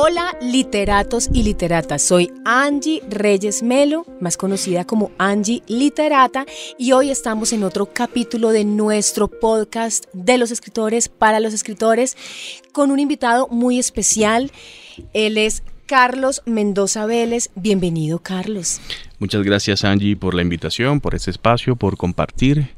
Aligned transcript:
Hola 0.00 0.36
literatos 0.40 1.28
y 1.32 1.42
literatas, 1.42 2.02
soy 2.02 2.30
Angie 2.44 3.02
Reyes 3.10 3.64
Melo, 3.64 4.06
más 4.20 4.36
conocida 4.36 4.84
como 4.84 5.10
Angie 5.18 5.64
Literata, 5.66 6.46
y 6.78 6.92
hoy 6.92 7.10
estamos 7.10 7.52
en 7.52 7.64
otro 7.64 7.86
capítulo 7.92 8.50
de 8.50 8.64
nuestro 8.64 9.26
podcast 9.26 10.04
de 10.12 10.38
los 10.38 10.52
escritores 10.52 11.08
para 11.08 11.40
los 11.40 11.52
escritores 11.52 12.16
con 12.70 12.92
un 12.92 13.00
invitado 13.00 13.48
muy 13.48 13.80
especial. 13.80 14.52
Él 15.14 15.36
es 15.36 15.64
Carlos 15.86 16.42
Mendoza 16.46 17.04
Vélez. 17.04 17.50
Bienvenido, 17.56 18.20
Carlos. 18.20 18.80
Muchas 19.18 19.42
gracias, 19.42 19.84
Angie, 19.84 20.14
por 20.14 20.32
la 20.32 20.42
invitación, 20.42 21.00
por 21.00 21.16
este 21.16 21.32
espacio, 21.32 21.74
por 21.74 21.96
compartir. 21.96 22.68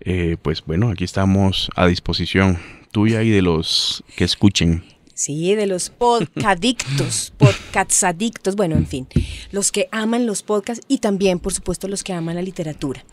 Eh, 0.00 0.38
pues 0.40 0.64
bueno, 0.64 0.88
aquí 0.88 1.04
estamos 1.04 1.68
a 1.76 1.86
disposición 1.86 2.58
tuya 2.90 3.22
y 3.22 3.28
de 3.28 3.42
los 3.42 4.02
que 4.16 4.24
escuchen. 4.24 4.82
Sí, 5.20 5.54
de 5.54 5.66
los 5.66 5.90
podcadictos, 5.90 7.34
podcastadictos, 7.38 8.56
bueno, 8.56 8.76
en 8.76 8.86
fin, 8.86 9.06
los 9.52 9.70
que 9.70 9.86
aman 9.92 10.24
los 10.24 10.42
podcasts 10.42 10.82
y 10.88 10.96
también, 10.96 11.40
por 11.40 11.52
supuesto, 11.52 11.88
los 11.88 12.02
que 12.02 12.14
aman 12.14 12.36
la 12.36 12.40
literatura. 12.40 13.04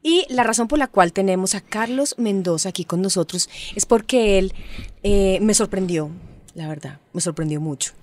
Y 0.00 0.26
la 0.28 0.44
razón 0.44 0.68
por 0.68 0.78
la 0.78 0.86
cual 0.86 1.12
tenemos 1.12 1.56
a 1.56 1.60
Carlos 1.60 2.14
Mendoza 2.18 2.68
aquí 2.68 2.84
con 2.84 3.02
nosotros 3.02 3.50
es 3.74 3.84
porque 3.84 4.38
él 4.38 4.54
eh, 5.02 5.40
me 5.42 5.54
sorprendió, 5.54 6.12
la 6.54 6.68
verdad, 6.68 7.00
me 7.12 7.20
sorprendió 7.20 7.60
mucho. 7.60 7.94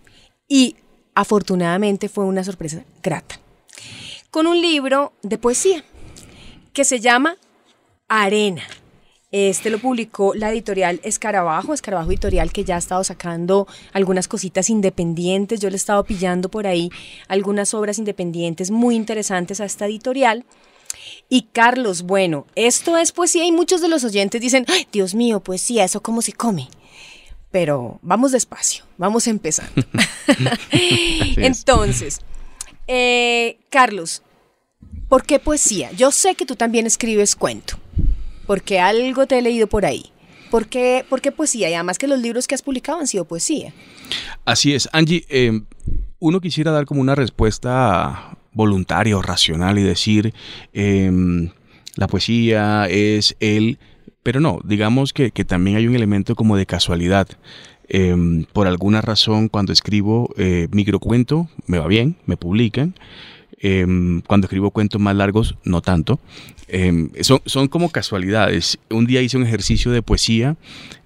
Y 0.49 0.75
afortunadamente 1.15 2.09
fue 2.09 2.25
una 2.25 2.43
sorpresa 2.43 2.83
grata. 3.01 3.39
Con 4.29 4.45
un 4.47 4.61
libro 4.61 5.13
de 5.23 5.37
poesía 5.37 5.85
que 6.73 6.83
se 6.83 6.99
llama 6.99 7.37
Arena 8.09 8.63
este 9.31 9.69
lo 9.69 9.79
publicó 9.79 10.33
la 10.35 10.51
editorial 10.51 11.01
Escarabajo, 11.03 11.73
Escarabajo 11.73 12.11
Editorial, 12.11 12.53
que 12.53 12.63
ya 12.63 12.75
ha 12.75 12.79
estado 12.79 13.03
sacando 13.03 13.67
algunas 13.91 14.27
cositas 14.27 14.69
independientes. 14.69 15.59
Yo 15.59 15.69
le 15.69 15.75
he 15.75 15.77
estado 15.77 16.03
pillando 16.05 16.49
por 16.49 16.65
ahí 16.65 16.89
algunas 17.27 17.73
obras 17.73 17.97
independientes 17.97 18.71
muy 18.71 18.95
interesantes 18.95 19.59
a 19.59 19.65
esta 19.65 19.85
editorial. 19.85 20.45
Y 21.27 21.43
Carlos, 21.51 22.03
bueno, 22.03 22.47
esto 22.55 22.97
es 22.97 23.11
poesía 23.11 23.45
y 23.45 23.51
muchos 23.51 23.81
de 23.81 23.89
los 23.89 24.05
oyentes 24.05 24.39
dicen, 24.39 24.65
Ay, 24.69 24.87
Dios 24.91 25.13
mío, 25.13 25.41
poesía, 25.41 25.83
¿eso 25.83 26.01
cómo 26.01 26.21
se 26.21 26.31
come? 26.31 26.69
Pero 27.51 27.99
vamos 28.01 28.31
despacio, 28.31 28.85
vamos 28.97 29.27
empezando. 29.27 29.83
Entonces, 31.37 32.21
eh, 32.87 33.59
Carlos, 33.69 34.21
¿por 35.09 35.25
qué 35.25 35.39
poesía? 35.39 35.91
Yo 35.91 36.11
sé 36.11 36.35
que 36.35 36.45
tú 36.45 36.55
también 36.55 36.85
escribes 36.85 37.35
cuento 37.35 37.77
porque 38.47 38.79
algo 38.79 39.27
te 39.27 39.37
he 39.37 39.41
leído 39.41 39.67
por 39.67 39.85
ahí. 39.85 40.05
¿Por 40.49 40.67
qué, 40.67 41.05
poesía? 41.35 41.69
Y 41.69 41.73
además 41.73 41.99
que 41.99 42.07
los 42.07 42.19
libros 42.19 42.47
que 42.47 42.55
has 42.55 42.61
publicado 42.61 42.99
han 42.99 43.07
sido 43.07 43.25
poesía. 43.25 43.73
Así 44.45 44.73
es, 44.73 44.89
Angie. 44.93 45.25
Eh, 45.29 45.61
uno 46.19 46.39
quisiera 46.39 46.71
dar 46.71 46.85
como 46.85 47.01
una 47.01 47.15
respuesta 47.15 48.37
voluntaria 48.53 49.17
o 49.17 49.21
racional 49.21 49.77
y 49.77 49.83
decir, 49.83 50.33
em, 50.73 51.49
la 51.95 52.07
poesía 52.07 52.87
es 52.89 53.35
el... 53.39 53.77
Pero 54.23 54.39
no, 54.39 54.59
digamos 54.63 55.13
que, 55.13 55.29
también 55.31 55.77
hay 55.77 55.87
un 55.87 55.95
elemento 55.95 56.35
como 56.35 56.57
de 56.57 56.65
casualidad. 56.65 57.27
Em, 57.89 58.45
por 58.51 58.67
alguna 58.67 59.01
razón, 59.01 59.47
cuando 59.47 59.71
escribo 59.71 60.29
eh, 60.37 60.67
microcuento, 60.71 61.49
me 61.65 61.79
va 61.79 61.87
bien, 61.87 62.17
me 62.25 62.35
publican. 62.35 62.95
Em, 63.59 64.21
cuando 64.21 64.45
escribo 64.45 64.71
cuentos 64.71 65.01
más 65.01 65.15
largos, 65.15 65.55
no 65.63 65.81
tanto. 65.81 66.19
Em, 66.67 67.09
son, 67.21 67.67
como 67.67 67.89
casualidades. 67.89 68.77
Un 68.89 69.07
día 69.07 69.21
hice 69.21 69.37
un 69.37 69.43
ejercicio 69.43 69.91
de 69.91 70.01
poesía 70.01 70.57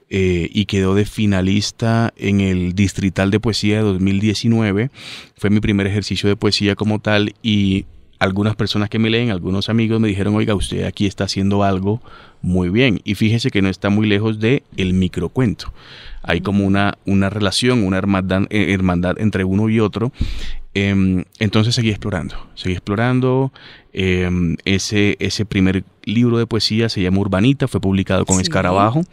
eh, 0.09 0.49
y 0.51 0.65
quedó 0.65 0.93
de 0.93 1.05
finalista 1.05 2.13
en 2.17 2.41
el 2.41 2.73
Distrital 2.73 3.31
de 3.31 3.39
Poesía 3.39 3.77
de 3.77 3.83
2019. 3.83 4.91
Fue 5.37 5.49
mi 5.49 5.61
primer 5.61 5.87
ejercicio 5.87 6.27
de 6.27 6.35
poesía 6.35 6.75
como 6.75 6.99
tal 6.99 7.33
y 7.41 7.85
algunas 8.19 8.55
personas 8.55 8.89
que 8.89 8.99
me 8.99 9.09
leen, 9.09 9.31
algunos 9.31 9.67
amigos 9.67 9.99
me 9.99 10.07
dijeron, 10.07 10.35
oiga, 10.35 10.53
usted 10.53 10.83
aquí 10.83 11.07
está 11.07 11.23
haciendo 11.23 11.63
algo 11.63 12.01
muy 12.43 12.69
bien. 12.69 13.01
Y 13.03 13.15
fíjese 13.15 13.49
que 13.49 13.63
no 13.63 13.69
está 13.69 13.89
muy 13.89 14.07
lejos 14.07 14.39
de 14.39 14.61
el 14.77 14.93
microcuento. 14.93 15.73
Hay 16.21 16.41
como 16.41 16.65
una, 16.65 16.97
una 17.05 17.31
relación, 17.31 17.83
una 17.83 17.97
hermandad, 17.97 18.43
eh, 18.51 18.73
hermandad 18.73 19.19
entre 19.19 19.43
uno 19.43 19.69
y 19.69 19.79
otro. 19.79 20.11
Em, 20.73 21.25
entonces 21.39 21.75
seguí 21.75 21.89
explorando, 21.89 22.35
seguí 22.55 22.73
explorando. 22.73 23.51
Em, 23.93 24.55
ese, 24.63 25.17
ese 25.19 25.45
primer 25.45 25.83
libro 26.03 26.37
de 26.37 26.47
poesía 26.47 26.87
se 26.87 27.01
llama 27.01 27.19
Urbanita, 27.19 27.67
fue 27.67 27.81
publicado 27.81 28.25
con 28.25 28.39
Escarabajo. 28.39 29.03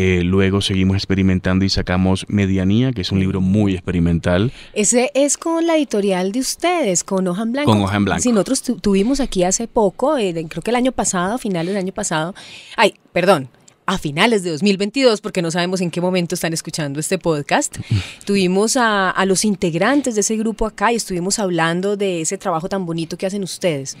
Eh, 0.00 0.22
luego 0.22 0.60
seguimos 0.60 0.96
experimentando 0.96 1.64
y 1.64 1.68
sacamos 1.68 2.24
Medianía, 2.28 2.92
que 2.92 3.00
es 3.00 3.10
un 3.10 3.18
libro 3.18 3.40
muy 3.40 3.74
experimental. 3.74 4.52
Ese 4.72 5.10
es 5.12 5.36
con 5.36 5.66
la 5.66 5.76
editorial 5.76 6.30
de 6.30 6.38
ustedes, 6.38 7.02
con 7.02 7.26
Hoja 7.26 7.42
en 7.42 7.52
Blanco. 7.52 7.72
Con 7.72 7.82
Hoja 7.82 7.96
en 7.96 8.04
Blanco. 8.04 8.22
Sí, 8.22 8.30
nosotros 8.30 8.62
tuvimos 8.80 9.18
aquí 9.18 9.42
hace 9.42 9.66
poco, 9.66 10.16
eh, 10.16 10.32
creo 10.48 10.62
que 10.62 10.70
el 10.70 10.76
año 10.76 10.92
pasado, 10.92 11.34
a 11.34 11.38
finales 11.38 11.74
del 11.74 11.82
año 11.82 11.92
pasado. 11.92 12.32
Ay, 12.76 12.94
perdón, 13.12 13.48
a 13.88 13.96
finales 13.96 14.42
de 14.42 14.50
2022, 14.50 15.22
porque 15.22 15.40
no 15.40 15.50
sabemos 15.50 15.80
en 15.80 15.90
qué 15.90 16.02
momento 16.02 16.34
están 16.34 16.52
escuchando 16.52 17.00
este 17.00 17.18
podcast. 17.18 17.78
Tuvimos 18.26 18.76
a, 18.76 19.14
los 19.24 19.46
integrantes 19.46 20.14
de 20.14 20.20
ese 20.20 20.36
grupo 20.36 20.66
acá 20.66 20.92
y 20.92 20.96
estuvimos 20.96 21.38
hablando 21.38 21.96
de 21.96 22.20
ese 22.20 22.36
trabajo 22.36 22.68
tan 22.68 22.84
bonito 22.84 23.16
que 23.16 23.24
hacen 23.24 23.42
ustedes. 23.42 23.96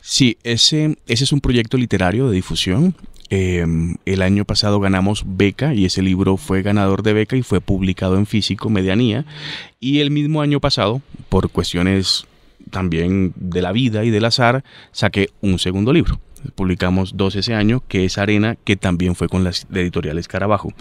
Sí, 0.00 0.38
ese, 0.44 0.96
ese 1.08 1.24
es 1.24 1.32
un 1.32 1.40
proyecto 1.40 1.76
literario 1.76 2.28
de 2.28 2.36
difusión. 2.36 2.94
Em, 3.28 3.96
el 4.06 4.22
año 4.22 4.44
pasado 4.44 4.78
ganamos 4.78 5.24
beca 5.26 5.74
y 5.74 5.84
ese 5.84 6.00
libro 6.00 6.36
fue 6.36 6.62
ganador 6.62 7.02
de 7.02 7.14
beca 7.14 7.34
y 7.34 7.42
fue 7.42 7.60
publicado 7.60 8.16
en 8.16 8.26
físico, 8.26 8.70
medianía. 8.70 9.26
Y 9.80 9.98
el 9.98 10.12
mismo 10.12 10.42
año 10.42 10.60
pasado, 10.60 11.02
por 11.28 11.50
cuestiones 11.50 12.24
también 12.70 13.32
de 13.34 13.62
la 13.62 13.72
vida 13.72 14.04
y 14.04 14.10
del 14.10 14.26
azar, 14.26 14.62
saqué 14.92 15.30
un 15.40 15.58
segundo 15.58 15.92
libro 15.92 16.20
publicamos 16.54 17.16
dos 17.16 17.36
ese 17.36 17.54
año, 17.54 17.82
que 17.88 18.04
es 18.04 18.18
Arena, 18.18 18.56
que 18.64 18.76
también 18.76 19.14
fue 19.14 19.28
con 19.28 19.44
las 19.44 19.66
editoriales 19.72 20.28
Carabajo. 20.28 20.72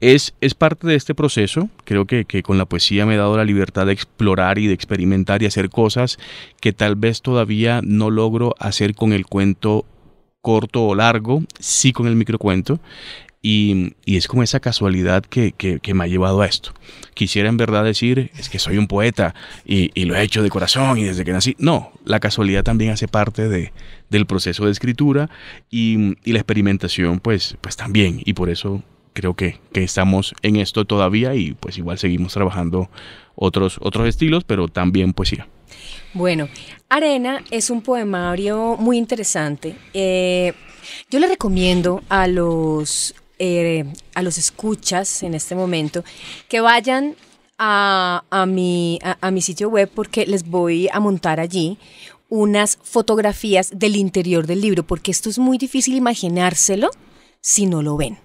Es, 0.00 0.34
es 0.40 0.54
parte 0.54 0.86
de 0.86 0.94
este 0.94 1.14
proceso, 1.14 1.68
creo 1.84 2.06
que, 2.06 2.24
que 2.24 2.42
con 2.42 2.58
la 2.58 2.64
poesía 2.64 3.06
me 3.06 3.14
he 3.14 3.18
dado 3.18 3.36
la 3.36 3.44
libertad 3.44 3.86
de 3.86 3.92
explorar 3.92 4.58
y 4.58 4.66
de 4.66 4.74
experimentar 4.74 5.42
y 5.42 5.46
hacer 5.46 5.68
cosas 5.68 6.18
que 6.60 6.72
tal 6.72 6.96
vez 6.96 7.20
todavía 7.20 7.80
no 7.84 8.10
logro 8.10 8.54
hacer 8.58 8.94
con 8.94 9.12
el 9.12 9.26
cuento 9.26 9.84
corto 10.40 10.84
o 10.84 10.94
largo, 10.94 11.42
sí 11.58 11.92
con 11.92 12.06
el 12.06 12.16
microcuento. 12.16 12.80
Y, 13.42 13.94
y, 14.04 14.18
es 14.18 14.28
como 14.28 14.42
esa 14.42 14.60
casualidad 14.60 15.24
que, 15.24 15.52
que, 15.52 15.94
me 15.94 16.04
ha 16.04 16.06
llevado 16.06 16.42
a 16.42 16.46
esto. 16.46 16.74
Quisiera 17.14 17.48
en 17.48 17.56
verdad 17.56 17.84
decir, 17.84 18.30
es 18.36 18.50
que 18.50 18.58
soy 18.58 18.76
un 18.76 18.86
poeta 18.86 19.34
y, 19.64 19.90
y, 19.94 20.04
lo 20.04 20.14
he 20.14 20.22
hecho 20.22 20.42
de 20.42 20.50
corazón 20.50 20.98
y 20.98 21.04
desde 21.04 21.24
que 21.24 21.32
nací. 21.32 21.56
No, 21.58 21.90
la 22.04 22.20
casualidad 22.20 22.64
también 22.64 22.90
hace 22.90 23.08
parte 23.08 23.48
de, 23.48 23.72
del 24.10 24.26
proceso 24.26 24.66
de 24.66 24.72
escritura 24.72 25.30
y, 25.70 26.16
la 26.30 26.38
experimentación 26.38 27.18
pues, 27.18 27.56
pues 27.62 27.76
también. 27.76 28.20
Y 28.26 28.34
por 28.34 28.50
eso 28.50 28.82
creo 29.14 29.32
que, 29.32 29.58
que, 29.72 29.84
estamos 29.84 30.34
en 30.42 30.56
esto 30.56 30.84
todavía 30.84 31.34
y 31.34 31.52
pues 31.52 31.78
igual 31.78 31.96
seguimos 31.96 32.34
trabajando 32.34 32.90
otros, 33.34 33.78
otros 33.80 34.06
estilos, 34.06 34.44
pero 34.44 34.68
también 34.68 35.14
poesía. 35.14 35.48
Bueno, 36.12 36.48
Arena 36.88 37.44
es 37.50 37.70
un 37.70 37.82
poemario 37.82 38.76
muy 38.78 38.98
interesante. 38.98 39.76
Eh, 39.94 40.52
yo 41.08 41.20
le 41.20 41.28
recomiendo 41.28 42.02
a 42.08 42.26
los 42.26 43.14
eh, 43.38 43.84
a 44.14 44.22
los 44.22 44.36
escuchas 44.36 45.22
en 45.22 45.34
este 45.34 45.54
momento 45.54 46.04
que 46.48 46.60
vayan 46.60 47.16
a, 47.58 48.22
mi, 48.46 48.98
a, 49.02 49.30
mi 49.30 49.42
sitio 49.42 49.68
web 49.68 49.90
porque 49.94 50.26
les 50.26 50.48
voy 50.48 50.88
a 50.92 51.00
montar 51.00 51.40
allí 51.40 51.78
unas 52.28 52.78
fotografías 52.82 53.70
del 53.74 53.96
interior 53.96 54.46
del 54.46 54.62
libro, 54.62 54.82
porque 54.82 55.10
esto 55.10 55.28
es 55.28 55.38
muy 55.38 55.58
difícil 55.58 55.94
imaginárselo 55.94 56.90
si 57.40 57.66
no 57.66 57.82
lo 57.82 57.96
ven. 57.96 58.18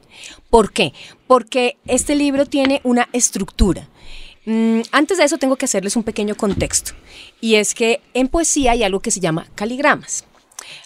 ¿Por 0.50 0.72
qué? 0.72 0.94
Porque 1.28 1.78
este 1.85 2.16
libro 2.16 2.46
tiene 2.46 2.81
una 2.84 3.09
estructura. 3.11 3.90
Mm, 4.45 4.81
antes 4.91 5.17
de 5.17 5.23
eso 5.23 5.37
tengo 5.37 5.55
que 5.55 5.65
hacerles 5.65 5.95
un 5.95 6.03
pequeño 6.03 6.35
contexto, 6.35 6.93
y 7.41 7.55
es 7.55 7.73
que 7.73 8.01
en 8.13 8.27
poesía 8.27 8.71
hay 8.71 8.83
algo 8.83 8.99
que 8.99 9.11
se 9.11 9.19
llama 9.19 9.47
caligramas. 9.55 10.25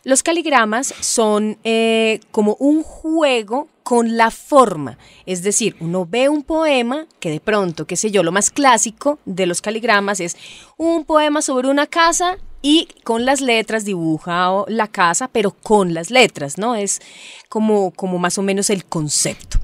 Los 0.04 0.24
caligramas 0.24 0.94
son 1.00 1.58
eh, 1.64 2.20
como 2.32 2.56
un 2.60 2.84
juego 2.84 3.68
con 3.84 4.18
la 4.18 4.30
forma, 4.30 4.98
es 5.26 5.42
decir, 5.42 5.76
uno 5.80 6.06
ve 6.06 6.30
un 6.30 6.44
poema 6.44 7.08
que 7.20 7.32
de 7.32 7.40
pronto, 7.40 7.86
qué 7.86 7.96
sé 7.96 8.12
yo, 8.12 8.24
lo 8.24 8.32
más 8.32 8.50
clásico 8.50 9.20
de 9.26 9.46
los 9.46 9.62
caligramas 9.62 10.20
es 10.20 10.38
un 10.78 11.06
poema 11.06 11.42
sobre 11.42 11.70
una 11.70 11.88
casa 11.88 12.38
y 12.62 12.88
con 13.04 13.26
las 13.26 13.42
letras 13.42 13.86
dibuja 13.86 14.52
la 14.68 14.88
casa, 14.88 15.30
pero 15.30 15.52
con 15.52 15.94
las 15.94 16.12
letras, 16.12 16.58
¿no? 16.58 16.76
Es 16.76 17.02
como, 17.48 17.92
como 17.92 18.20
más 18.20 18.38
o 18.38 18.42
menos 18.42 18.70
el 18.70 18.86
concepto. 18.86 19.60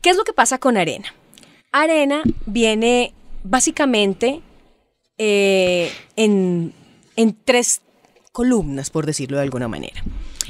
¿Qué 0.00 0.10
es 0.10 0.16
lo 0.16 0.24
que 0.24 0.32
pasa 0.32 0.58
con 0.58 0.76
arena? 0.76 1.14
Arena 1.72 2.22
viene 2.46 3.14
básicamente 3.42 4.40
eh, 5.18 5.90
en, 6.16 6.72
en 7.16 7.36
tres 7.44 7.82
columnas, 8.32 8.90
por 8.90 9.06
decirlo 9.06 9.36
de 9.36 9.44
alguna 9.44 9.68
manera. 9.68 10.02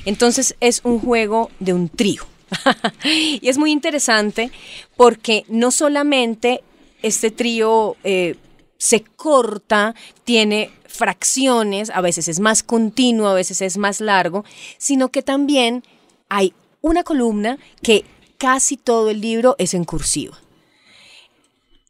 Entonces 0.04 0.56
es 0.60 0.80
un 0.84 0.98
juego 0.98 1.50
de 1.58 1.74
un 1.74 1.88
trío. 1.88 2.24
y 3.04 3.48
es 3.48 3.58
muy 3.58 3.70
interesante 3.70 4.50
porque 4.96 5.44
no 5.48 5.70
solamente 5.70 6.62
este 7.02 7.30
trío 7.30 7.96
eh, 8.04 8.36
se 8.78 9.02
corta, 9.02 9.94
tiene 10.24 10.70
fracciones, 10.86 11.90
a 11.90 12.00
veces 12.00 12.28
es 12.28 12.40
más 12.40 12.62
continuo, 12.62 13.28
a 13.28 13.34
veces 13.34 13.60
es 13.62 13.78
más 13.78 14.00
largo, 14.00 14.44
sino 14.78 15.10
que 15.10 15.22
también 15.22 15.84
hay 16.28 16.54
una 16.80 17.04
columna 17.04 17.58
que 17.82 18.04
casi 18.38 18.76
todo 18.76 19.10
el 19.10 19.20
libro 19.20 19.54
es 19.58 19.74
en 19.74 19.84
cursiva. 19.84 20.38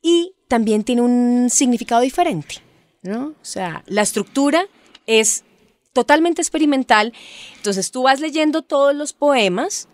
Y 0.02 0.34
también 0.48 0.84
tiene 0.84 1.02
un 1.02 1.48
significado 1.50 2.00
diferente, 2.00 2.56
¿no? 3.02 3.28
O 3.28 3.44
sea, 3.44 3.84
la 3.86 4.02
estructura 4.02 4.66
es 5.06 5.44
totalmente 5.92 6.40
experimental, 6.40 7.12
entonces 7.56 7.90
tú 7.90 8.04
vas 8.04 8.20
leyendo 8.20 8.62
todos 8.62 8.94
los 8.94 9.12
poemas, 9.12 9.88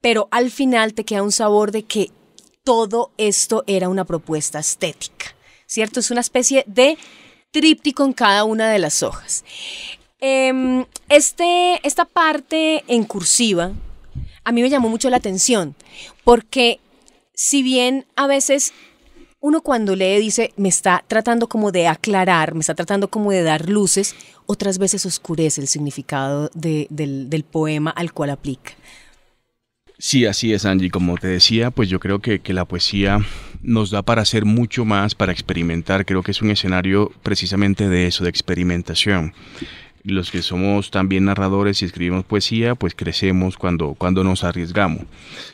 pero 0.00 0.28
al 0.30 0.50
final 0.50 0.94
te 0.94 1.04
queda 1.04 1.22
un 1.22 1.32
sabor 1.32 1.70
de 1.72 1.84
que 1.84 2.10
todo 2.64 3.12
esto 3.18 3.64
era 3.66 3.88
una 3.88 4.04
propuesta 4.04 4.58
estética. 4.58 5.36
¿cierto? 5.72 6.00
Es 6.00 6.10
una 6.10 6.20
especie 6.20 6.64
de 6.66 6.98
tríptico 7.50 8.04
en 8.04 8.12
cada 8.12 8.44
una 8.44 8.70
de 8.70 8.78
las 8.78 9.02
hojas. 9.02 9.42
Em, 10.20 10.84
este, 11.08 11.80
esta 11.82 12.04
parte 12.04 12.84
en 12.88 13.04
cursiva 13.04 13.72
a 14.44 14.52
mí 14.52 14.60
me 14.60 14.68
llamó 14.68 14.90
mucho 14.90 15.08
la 15.08 15.16
atención, 15.16 15.74
porque 16.24 16.78
si 17.32 17.62
bien 17.62 18.04
a 18.16 18.26
veces 18.26 18.74
uno 19.42 19.60
cuando 19.60 19.96
lee 19.96 20.20
dice, 20.20 20.52
me 20.56 20.68
está 20.68 21.04
tratando 21.06 21.48
como 21.48 21.72
de 21.72 21.88
aclarar, 21.88 22.54
me 22.54 22.60
está 22.60 22.74
tratando 22.74 23.08
como 23.08 23.32
de 23.32 23.42
dar 23.42 23.68
luces, 23.68 24.14
otras 24.46 24.78
veces 24.78 25.04
oscurece 25.04 25.60
el 25.60 25.66
significado 25.66 26.48
del, 26.54 26.86
del 26.88 27.44
poema 27.44 27.90
al 27.90 28.12
cual 28.12 28.30
aplica. 28.30 28.72
Sí, 29.98 30.26
así 30.26 30.52
es, 30.52 30.64
Angie. 30.64 30.90
Como 30.90 31.16
te 31.16 31.28
decía, 31.28 31.70
pues 31.70 31.88
yo 31.88 32.00
creo 32.00 32.20
que, 32.20 32.40
la 32.48 32.64
poesía 32.64 33.18
nos 33.62 33.90
da 33.90 34.02
para 34.02 34.22
hacer 34.22 34.44
mucho 34.44 34.84
más, 34.84 35.14
para 35.14 35.32
experimentar. 35.32 36.04
Creo 36.04 36.22
que 36.22 36.32
es 36.32 36.42
un 36.42 36.50
escenario 36.50 37.12
precisamente 37.22 37.88
de 37.88 38.06
eso, 38.08 38.24
de 38.24 38.30
experimentación. 38.30 39.32
Los 40.04 40.30
que 40.30 40.42
somos 40.42 40.90
también 40.90 41.26
narradores 41.26 41.80
y 41.80 41.84
escribimos 41.84 42.24
poesía, 42.24 42.74
pues 42.74 42.94
crecemos 42.94 43.56
cuando, 43.56 43.94
cuando 43.94 44.24
nos 44.24 44.42
arriesgamos. 44.42 45.04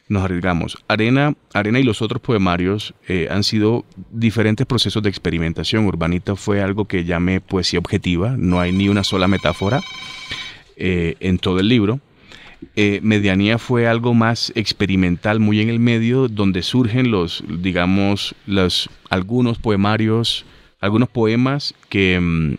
Nos 0.09 0.25
arriesgamos. 0.25 0.79
Arena, 0.89 1.35
Arena 1.53 1.79
y 1.81 1.83
los 1.83 2.01
otros 2.01 2.23
poemarios 2.23 2.95
eh, 3.09 3.29
han 3.31 3.45
sido 3.45 3.85
diferentes 4.11 4.67
procesos 4.67 5.03
de 5.03 5.11
experimentación. 5.11 5.85
Urbanita 5.87 6.35
fue 6.35 6.63
algo 6.63 6.87
que 6.87 7.05
llamé 7.05 7.41
poesía 7.41 7.79
objetiva. 7.79 8.37
No 8.39 8.61
hay 8.61 8.73
ni 8.73 8.89
una 8.89 9.05
sola 9.05 9.29
metáfora 9.29 9.83
eh, 10.77 11.17
en 11.21 11.39
todo 11.39 11.61
el 11.61 11.69
libro 11.69 12.01
eh, 12.77 13.01
medianía 13.03 13.59
fue 13.59 13.87
algo 13.87 14.15
más 14.15 14.53
experimental, 14.55 15.41
muy 15.41 15.61
en 15.61 15.69
el 15.69 15.79
medio, 15.79 16.29
donde 16.29 16.63
surgen 16.63 17.11
los, 17.11 17.45
digamos, 17.49 18.35
los, 18.47 18.91
algunos 19.11 19.59
poemarios, 19.59 20.45
algunos 20.81 21.09
poemas 21.09 21.75
que, 21.89 22.19
mm, 22.21 22.55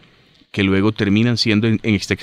que 0.52 0.64
luego 0.64 0.92
terminan 0.92 1.38
siendo 1.38 1.68
este, 1.84 2.18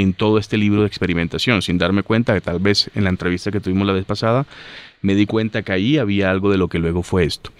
en, 0.00 0.12
todo 0.12 0.38
este 0.38 0.56
libro 0.56 0.80
de 0.80 0.88
experimentación, 0.88 1.62
sin 1.62 1.78
darme 1.78 2.02
cuenta 2.02 2.34
que 2.34 2.40
tal 2.40 2.58
vez 2.58 2.90
en 2.94 3.04
la 3.04 3.10
entrevista 3.10 3.50
que 3.50 3.60
tuvimos 3.60 3.86
la 3.86 3.92
vez 3.92 4.04
pasada, 4.04 4.46
me 5.02 5.14
di 5.14 5.26
cuenta 5.26 5.62
que 5.62 5.72
ahí 5.72 5.98
había 5.98 6.30
algo 6.30 6.50
de 6.50 6.58
lo 6.58 6.68
que 6.68 6.78
luego 6.78 7.02
fue 7.02 7.24
esto. 7.24 7.50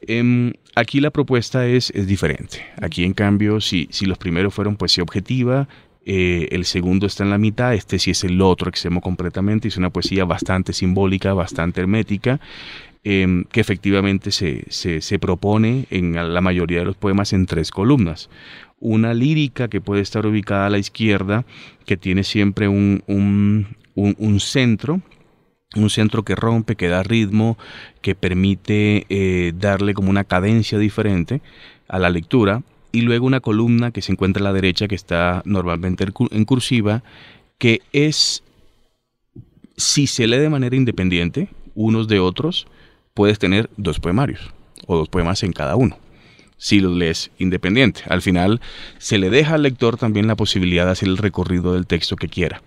Em, 0.00 0.52
aquí 0.74 1.00
la 1.00 1.10
propuesta 1.10 1.66
es, 1.66 1.90
es 1.90 2.06
diferente. 2.06 2.64
Aquí, 2.80 3.04
en 3.04 3.14
cambio, 3.14 3.60
si, 3.60 3.88
si 3.90 4.04
los 4.06 4.18
primeros 4.18 4.52
fueron 4.52 4.76
poesía 4.76 5.04
objetiva, 5.04 5.68
eh, 6.04 6.48
el 6.52 6.64
segundo 6.64 7.06
está 7.06 7.24
en 7.24 7.30
la 7.30 7.38
mitad, 7.38 7.74
este 7.74 7.98
sí 7.98 8.12
es 8.12 8.22
el 8.22 8.40
otro 8.40 8.68
extremo 8.68 9.00
completamente, 9.00 9.66
es 9.68 9.76
una 9.76 9.90
poesía 9.90 10.24
bastante 10.24 10.72
simbólica, 10.72 11.34
bastante 11.34 11.80
hermética, 11.80 12.38
em, 13.02 13.44
que 13.44 13.60
efectivamente 13.60 14.30
se, 14.30 14.64
se, 14.70 15.18
propone 15.18 15.86
en 15.90 16.14
la 16.14 16.40
mayoría 16.40 16.80
de 16.80 16.84
los 16.84 16.96
poemas 16.96 17.32
en 17.32 17.46
tres 17.46 17.70
columnas. 17.70 18.30
Una 18.78 19.14
lírica 19.14 19.68
que 19.68 19.80
puede 19.80 20.02
estar 20.02 20.26
ubicada 20.26 20.66
a 20.66 20.70
la 20.70 20.78
izquierda, 20.78 21.44
que 21.86 21.96
tiene 21.96 22.24
siempre 22.24 22.68
un, 22.68 23.02
un, 23.06 24.40
centro, 24.40 25.00
un 25.74 25.90
centro 25.90 26.24
que 26.24 26.34
rompe, 26.34 26.76
que 26.76 26.88
da 26.88 27.02
ritmo, 27.02 27.56
que 28.02 28.14
permite 28.14 29.06
eh, 29.08 29.52
darle 29.56 29.94
como 29.94 30.10
una 30.10 30.24
cadencia 30.24 30.78
diferente 30.78 31.40
a 31.88 31.98
la 31.98 32.10
lectura 32.10 32.62
y 32.92 33.02
luego 33.02 33.26
una 33.26 33.40
columna 33.40 33.90
que 33.90 34.02
se 34.02 34.12
encuentra 34.12 34.40
a 34.40 34.44
la 34.44 34.52
derecha 34.52 34.88
que 34.88 34.94
está 34.94 35.42
normalmente 35.44 36.06
en 36.30 36.44
cursiva, 36.44 37.02
que 37.58 37.82
es, 37.92 38.42
si 39.76 40.06
se 40.06 40.26
lee 40.26 40.38
de 40.38 40.50
manera 40.50 40.76
independiente, 40.76 41.48
unos 41.74 42.08
de 42.08 42.20
otros, 42.20 42.66
puedes 43.14 43.38
tener 43.38 43.68
dos 43.76 44.00
poemarios 44.00 44.52
o 44.86 44.96
dos 44.96 45.08
poemas 45.08 45.42
en 45.42 45.52
cada 45.52 45.76
uno. 45.76 45.98
Si 46.56 46.80
los 46.80 46.92
lees 46.92 47.30
independiente. 47.38 48.02
Al 48.08 48.22
final 48.22 48.60
se 48.98 49.18
le 49.18 49.30
deja 49.30 49.54
al 49.54 49.62
lector 49.62 49.96
también 49.96 50.26
la 50.26 50.36
posibilidad 50.36 50.86
de 50.86 50.92
hacer 50.92 51.08
el 51.08 51.18
recorrido 51.18 51.74
del 51.74 51.86
texto 51.86 52.16
que 52.16 52.28
quiera. 52.28 52.62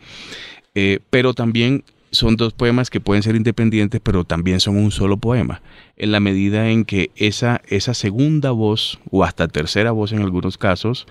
Eh, 0.76 1.00
pero 1.10 1.34
también 1.34 1.84
son 2.12 2.36
dos 2.36 2.54
poemas 2.54 2.90
que 2.90 3.02
pueden 3.02 3.24
ser 3.24 3.36
independientes, 3.36 4.02
pero 4.04 4.24
también 4.24 4.60
son 4.60 4.78
un 4.78 4.92
solo 4.92 5.18
poema, 5.18 5.62
en 5.96 6.12
la 6.12 6.20
medida 6.20 6.70
en 6.70 6.86
que 6.86 7.12
esa, 7.16 7.62
esa 7.68 7.94
segunda 7.94 8.52
voz, 8.52 9.00
o 9.12 9.24
hasta 9.24 9.48
tercera 9.48 9.92
voz 9.92 10.12
en 10.12 10.22
algunos 10.22 10.58
casos, 10.58 11.08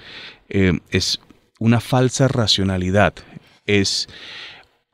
eh, 0.49 0.79
es 0.91 1.21
una 1.59 1.81
falsa 1.81 2.29
racionalidad, 2.29 3.15
es 3.67 4.09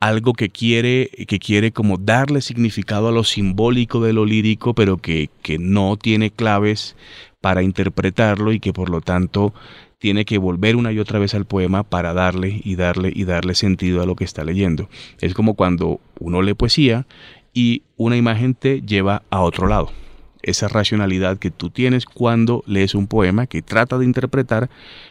algo 0.01 0.35
que 0.35 0.51
quiere, 0.51 1.11
que 1.27 1.39
quiere 1.39 1.73
como 1.73 1.97
darle 1.97 2.43
significado 2.43 3.09
a 3.09 3.13
lo 3.13 3.25
simbólico 3.25 4.03
de 4.03 4.13
lo 4.13 4.27
lírico, 4.27 4.75
pero 4.75 4.99
que, 4.99 5.31
que 5.43 5.59
no 5.59 5.97
tiene 5.97 6.31
claves 6.31 6.97
para 7.45 7.63
interpretarlo 7.63 8.55
y 8.55 8.59
que 8.59 8.73
por 8.73 8.89
lo 8.89 9.03
tanto 9.03 9.53
tiene 9.99 10.25
que 10.25 10.39
volver 10.39 10.77
una 10.77 10.93
y 10.93 10.99
otra 10.99 11.19
vez 11.19 11.35
al 11.35 11.45
poema 11.45 11.83
para 11.83 12.15
darle 12.15 12.63
y 12.65 12.77
darle 12.77 13.13
y 13.15 13.25
darle 13.25 13.55
sentido 13.55 14.01
a 14.01 14.07
lo 14.07 14.17
que 14.17 14.25
está 14.25 14.45
leyendo. 14.45 14.89
Es 15.21 15.35
como 15.35 15.53
cuando 15.53 16.01
uno 16.21 16.41
lee 16.41 16.55
poesía 16.55 17.07
y 17.53 17.83
una 17.99 18.17
imagen 18.17 18.55
te 18.55 18.81
lleva 18.81 19.25
a 19.29 19.43
otro 19.43 19.67
lado. 19.67 19.93
Esa 20.41 20.69
racionalidad 20.69 21.37
que 21.37 21.51
tú 21.51 21.69
tienes 21.69 22.07
cuando 22.07 22.65
lees 22.67 22.95
un 22.95 23.09
poema 23.09 23.47
que 23.47 23.61
trata 23.61 23.99
de 23.99 24.07
interpretar 24.07 24.71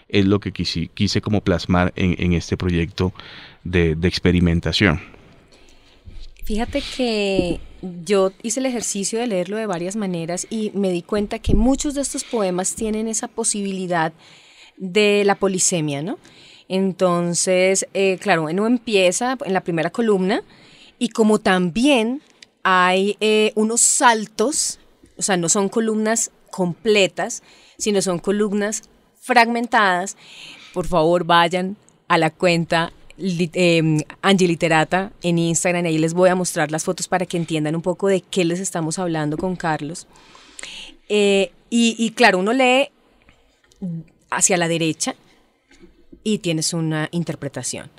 es 0.10 0.26
lo 0.26 0.40
que 0.40 0.52
quise, 0.52 1.22
como 1.22 1.42
plasmar 1.42 1.94
en, 1.96 2.34
este 2.34 2.58
proyecto 2.58 3.14
de, 3.64 3.94
de 3.94 4.08
experimentación. 4.08 5.02
Fíjate 6.46 6.82
que 6.98 7.60
yo 8.04 8.32
hice 8.42 8.60
el 8.60 8.66
ejercicio 8.66 9.20
de 9.20 9.28
leerlo 9.28 9.58
de 9.58 9.66
varias 9.66 9.96
maneras 9.96 10.48
y 10.50 10.72
me 10.74 10.92
di 10.92 11.02
cuenta 11.02 11.40
que 11.40 11.54
muchos 11.54 11.94
de 11.94 12.02
estos 12.02 12.24
poemas 12.24 12.76
tienen 12.76 13.08
esa 13.08 13.28
posibilidad 13.28 14.14
de 14.78 15.24
la 15.26 15.36
polisemia, 15.36 16.02
¿no? 16.02 16.18
Entonces, 16.70 17.86
eh, 17.94 18.18
claro, 18.20 18.46
uno 18.46 18.66
empieza 18.66 19.38
en 19.46 19.54
la 19.54 19.62
primera 19.62 19.90
columna 19.90 20.44
y 20.98 21.10
como 21.10 21.40
también 21.40 22.22
hay 22.64 23.18
eh, 23.20 23.52
unos 23.56 23.82
saltos, 23.82 24.80
o 25.18 25.22
sea, 25.22 25.36
no 25.36 25.50
son 25.50 25.68
columnas 25.68 26.32
completas, 26.50 27.44
sino 27.78 28.02
son 28.02 28.20
columnas 28.20 28.84
fragmentadas, 29.20 30.16
por 30.74 30.88
favor 30.88 31.26
vayan 31.26 31.76
a 32.08 32.18
la 32.18 32.30
cuenta 32.30 32.94
eh, 33.18 34.04
Literata 34.40 35.12
en 35.22 35.38
Instagram, 35.40 35.86
ahí 35.86 35.98
les 35.98 36.14
voy 36.14 36.30
a 36.30 36.36
mostrar 36.36 36.72
las 36.72 36.84
fotos 36.84 37.08
para 37.08 37.26
que 37.26 37.38
entiendan 37.38 37.76
un 37.76 37.82
poco 37.82 38.08
de 38.08 38.22
qué 38.22 38.46
les 38.46 38.60
estamos 38.60 39.00
hablando 39.00 39.38
con 39.38 39.56
Carlos. 39.56 40.08
Eh, 41.10 41.52
y, 41.70 41.96
y, 41.98 42.12
claro, 42.12 42.40
uno 42.40 42.54
lee 42.54 42.90
hacia 44.30 44.58
la 44.58 44.68
derecha 44.68 45.16
y 46.24 46.40
tienes 46.40 46.74
una 46.74 47.10
interpretación. 47.12 47.92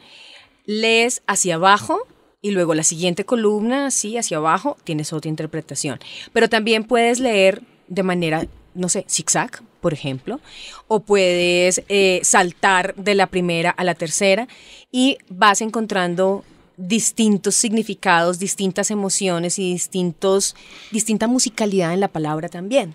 Lees 0.67 1.23
hacia 1.27 1.57
abajo 1.57 2.07
y 2.41 2.51
luego 2.51 2.75
la 2.75 2.83
siguiente 2.83 3.25
columna, 3.25 3.87
así 3.87 4.17
hacia 4.17 4.39
abajo, 4.39 4.77
tienes 4.85 5.13
otra 5.13 5.29
interpretación. 5.29 5.99
Pero 6.33 6.49
también 6.49 6.85
puedes 6.85 7.21
leer 7.21 7.63
de 7.89 8.03
manera, 8.03 8.47
no 8.75 8.89
sé, 8.89 9.05
zigzag, 9.09 9.63
por 9.85 9.93
ejemplo, 9.93 10.41
o 10.89 11.01
puedes 11.01 11.83
eh, 11.91 12.21
saltar 12.23 12.95
de 12.95 13.15
la 13.15 13.27
primera 13.27 13.69
a 13.69 13.85
la 13.85 13.95
tercera 13.95 14.49
y 14.91 15.19
vas 15.29 15.61
encontrando 15.61 16.43
distintos 16.79 17.55
significados, 17.55 18.39
distintas 18.39 18.91
emociones 18.91 19.59
y 19.59 19.75
distintos, 19.75 20.57
distinta 20.91 21.27
musicalidad 21.27 21.93
en 21.93 22.01
la 22.01 22.09
palabra 22.09 22.49
también. 22.49 22.95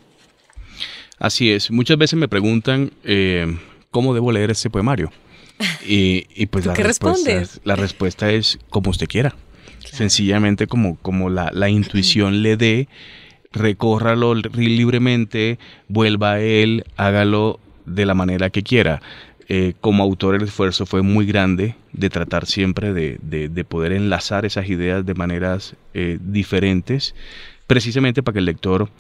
Así 1.20 1.52
es. 1.52 1.70
Muchas 1.70 2.00
veces 2.00 2.18
me 2.18 2.28
preguntan 2.28 2.92
eh, 3.04 3.46
cómo 3.92 4.16
debo 4.16 4.32
leer 4.32 4.50
este 4.50 4.72
poemario. 4.72 5.12
Y, 5.86 6.48
pues 6.48 6.66
la, 6.66 6.74
qué 6.74 6.82
respuesta, 6.82 7.34
respondes? 7.34 7.62
la 7.66 7.76
respuesta 7.76 8.32
es 8.32 8.58
como 8.72 8.90
usted 8.90 9.06
quiera. 9.06 9.36
Sencillamente 9.86 10.66
como, 10.66 10.96
como 11.04 11.30
la, 11.30 11.52
la 11.54 11.70
intuición 11.80 12.42
le 12.42 12.58
dé, 12.58 12.88
recórralo 13.52 14.36
libremente, 14.36 15.60
vuelva 15.88 16.34
a 16.34 16.40
él, 16.42 16.86
hágalo 16.98 17.60
de 17.86 18.06
la 18.06 18.14
manera 18.14 18.50
que 18.50 18.64
quiera. 18.64 19.02
Eh, 19.52 19.74
como 19.82 20.04
autor 20.04 20.36
el 20.36 20.44
esfuerzo 20.44 20.86
fue 20.86 21.02
muy 21.02 21.26
grande 21.26 21.76
de 21.92 22.12
tratar 22.12 22.46
siempre 22.46 22.94
de, 22.94 23.18
de, 23.20 23.64
poder 23.64 23.94
enlazar 23.94 24.46
esas 24.46 24.70
ideas 24.70 25.04
de 25.04 25.16
maneras 25.16 25.76
eh, 25.96 26.20
diferentes, 26.22 27.16
precisamente 27.66 28.22
para 28.22 28.34
que 28.34 28.40
el 28.40 28.46
lector 28.46 28.92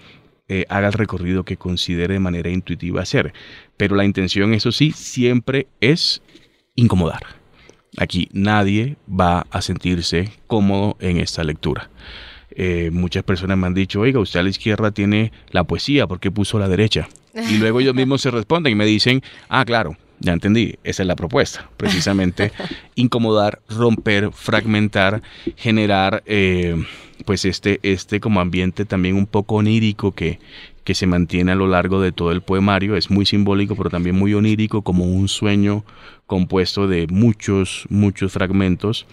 eh, 0.48 0.66
haga 0.70 0.88
el 0.88 0.94
recorrido 0.94 1.44
que 1.44 1.58
considere 1.58 2.16
de 2.16 2.20
manera 2.20 2.50
intuitiva 2.50 3.04
hacer. 3.04 3.32
Pero 3.78 3.96
la 3.96 4.06
intención, 4.06 4.56
eso 4.56 4.72
sí, 4.72 4.92
siempre 4.92 5.68
es 5.82 6.24
incomodar. 6.76 7.22
Aquí 7.98 8.28
nadie 8.34 8.98
va 9.08 9.46
a 9.52 9.62
sentirse 9.62 10.32
cómodo 10.48 10.98
en 11.00 11.18
esta 11.18 11.44
lectura. 11.44 11.92
Eh, 12.62 12.90
muchas 12.92 13.24
personas 13.24 13.58
me 13.58 13.68
han 13.68 13.74
dicho, 13.74 14.02
oiga, 14.02 14.20
usted 14.20 14.42
a 14.42 14.44
la 14.44 14.50
izquierda 14.50 14.92
tiene 14.92 15.32
la 15.52 15.64
poesía, 15.64 16.08
¿por 16.08 16.20
qué 16.20 16.30
puso 16.30 16.60
la 16.60 16.68
derecha? 16.68 17.08
Y 17.50 17.58
luego 17.58 17.80
ellos 17.80 17.96
mismos 17.96 18.22
se 18.22 18.32
responden 18.32 18.74
y 18.74 18.76
me 18.76 18.86
dicen, 18.86 19.24
ah, 19.48 19.64
claro, 19.64 19.96
ya 20.20 20.34
entendí, 20.34 20.76
esa 20.84 21.04
es 21.04 21.08
la 21.08 21.16
propuesta, 21.16 21.70
precisamente 21.78 22.52
incomodar, 22.96 23.62
romper, 23.70 24.34
fragmentar, 24.34 25.22
generar 25.56 26.22
eh, 26.26 26.76
pues 27.24 27.46
este, 27.46 27.80
este 27.82 28.20
como 28.20 28.42
ambiente 28.42 28.84
también 28.84 29.16
un 29.16 29.26
poco 29.26 29.56
onírico 29.56 30.12
que, 30.12 30.40
que 30.84 30.96
se 30.96 31.08
mantiene 31.08 31.54
a 31.54 31.56
lo 31.56 31.68
largo 31.68 32.02
de 32.02 32.12
todo 32.12 32.34
el 32.34 32.42
poemario, 32.42 32.98
es 32.98 33.10
muy 33.10 33.26
simbólico 33.26 33.78
pero 33.78 33.90
también 33.90 34.18
muy 34.18 34.34
onírico 34.34 34.82
como 34.82 35.06
un 35.06 35.30
sueño 35.30 35.86
compuesto 36.28 36.90
de 36.90 37.08
muchos, 37.08 37.86
muchos 37.90 38.34
fragmentos. 38.34 39.08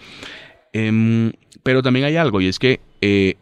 Em, 0.73 1.31
pero 1.63 1.81
también 1.81 2.05
hay 2.05 2.15
algo 2.15 2.41
y 2.41 2.47
es 2.47 2.59
que 2.59 2.79
eh, 3.01 3.35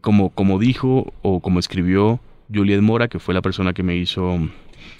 como, 0.00 0.30
como 0.30 0.58
dijo 0.58 1.12
o 1.22 1.40
como 1.40 1.58
escribió 1.58 2.20
Juliet 2.52 2.80
Mora, 2.80 3.08
que 3.08 3.18
fue 3.18 3.34
la 3.34 3.42
persona 3.42 3.72
que 3.72 3.82
me 3.82 3.96
hizo 3.96 4.38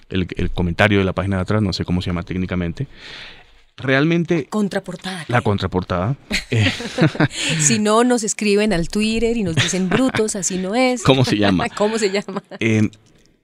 el, 0.09 0.50
comentario 0.50 0.99
de 0.99 1.05
la 1.05 1.12
página 1.12 1.37
de 1.37 1.43
atrás, 1.43 1.62
no 1.62 1.73
sé 1.73 1.85
cómo 1.85 2.02
se 2.02 2.11
llama 2.11 2.23
técnicamente, 2.23 2.87
realmente... 3.76 4.47
Contraportada. 4.47 5.25
La 5.29 5.41
contraportada. 5.41 6.17
Eh, 6.50 6.71
si 7.59 7.79
no, 7.79 8.05
nos 8.05 8.23
escriben 8.23 8.73
al 8.73 8.88
Twitter 8.88 9.37
y 9.37 9.43
nos 9.43 9.57
dicen 9.57 9.88
brutos, 9.88 10.37
así 10.37 10.59
no 10.59 10.75
es. 10.75 11.02
¿Cómo 11.05 11.25
se 11.25 11.37
llama? 11.38 11.69
¿Cómo 11.76 11.99
se 11.99 12.11
llama? 12.11 12.43
Eh, 12.61 12.91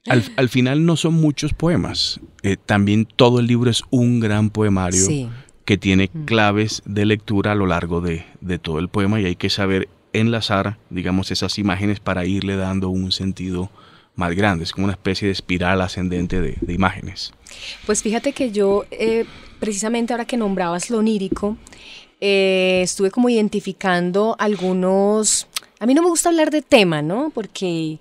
al, 0.06 0.48
final 0.48 0.86
no 0.86 0.96
son 0.96 1.14
muchos 1.14 1.52
poemas. 1.52 2.20
también 2.66 3.04
todo 3.04 3.40
el 3.40 3.46
libro 3.46 3.70
es 3.70 3.82
un 3.90 4.20
gran 4.20 4.48
poemario 4.50 5.06
que 5.68 5.76
tiene 5.76 6.08
mm. 6.10 6.24
claves 6.24 6.80
de 6.86 7.04
lectura 7.04 7.52
a 7.52 7.54
lo 7.54 7.66
largo 7.66 8.00
de, 8.00 8.24
de, 8.40 8.58
todo 8.58 8.78
el 8.78 8.88
poema 8.88 9.20
y 9.20 9.26
hay 9.26 9.36
que 9.36 9.50
saber 9.50 9.90
enlazar, 10.14 10.78
digamos, 10.88 11.30
esas 11.30 11.58
imágenes 11.58 12.00
para 12.00 12.24
irle 12.24 12.56
dando 12.56 12.88
un 12.88 13.12
sentido 13.12 13.70
más 14.14 14.34
grande, 14.34 14.64
es 14.64 14.72
como 14.72 14.86
una 14.86 14.94
especie 14.94 15.26
de 15.26 15.32
espiral 15.32 15.82
ascendente 15.82 16.40
de, 16.40 16.72
imágenes. 16.72 17.34
Pues 17.84 18.02
fíjate 18.02 18.32
que 18.32 18.50
yo, 18.50 18.86
eh, 18.90 19.26
precisamente 19.60 20.14
ahora 20.14 20.24
que 20.24 20.38
nombrabas 20.38 20.88
lo 20.88 21.00
onírico, 21.00 21.58
eh, 22.18 22.80
estuve 22.82 23.10
como 23.10 23.28
identificando 23.28 24.36
algunos... 24.38 25.48
A 25.80 25.84
mí 25.84 25.92
no 25.92 26.00
me 26.00 26.08
gusta 26.08 26.30
hablar 26.30 26.50
de 26.50 26.62
tema, 26.62 27.02
¿no? 27.02 27.28
Porque 27.28 27.98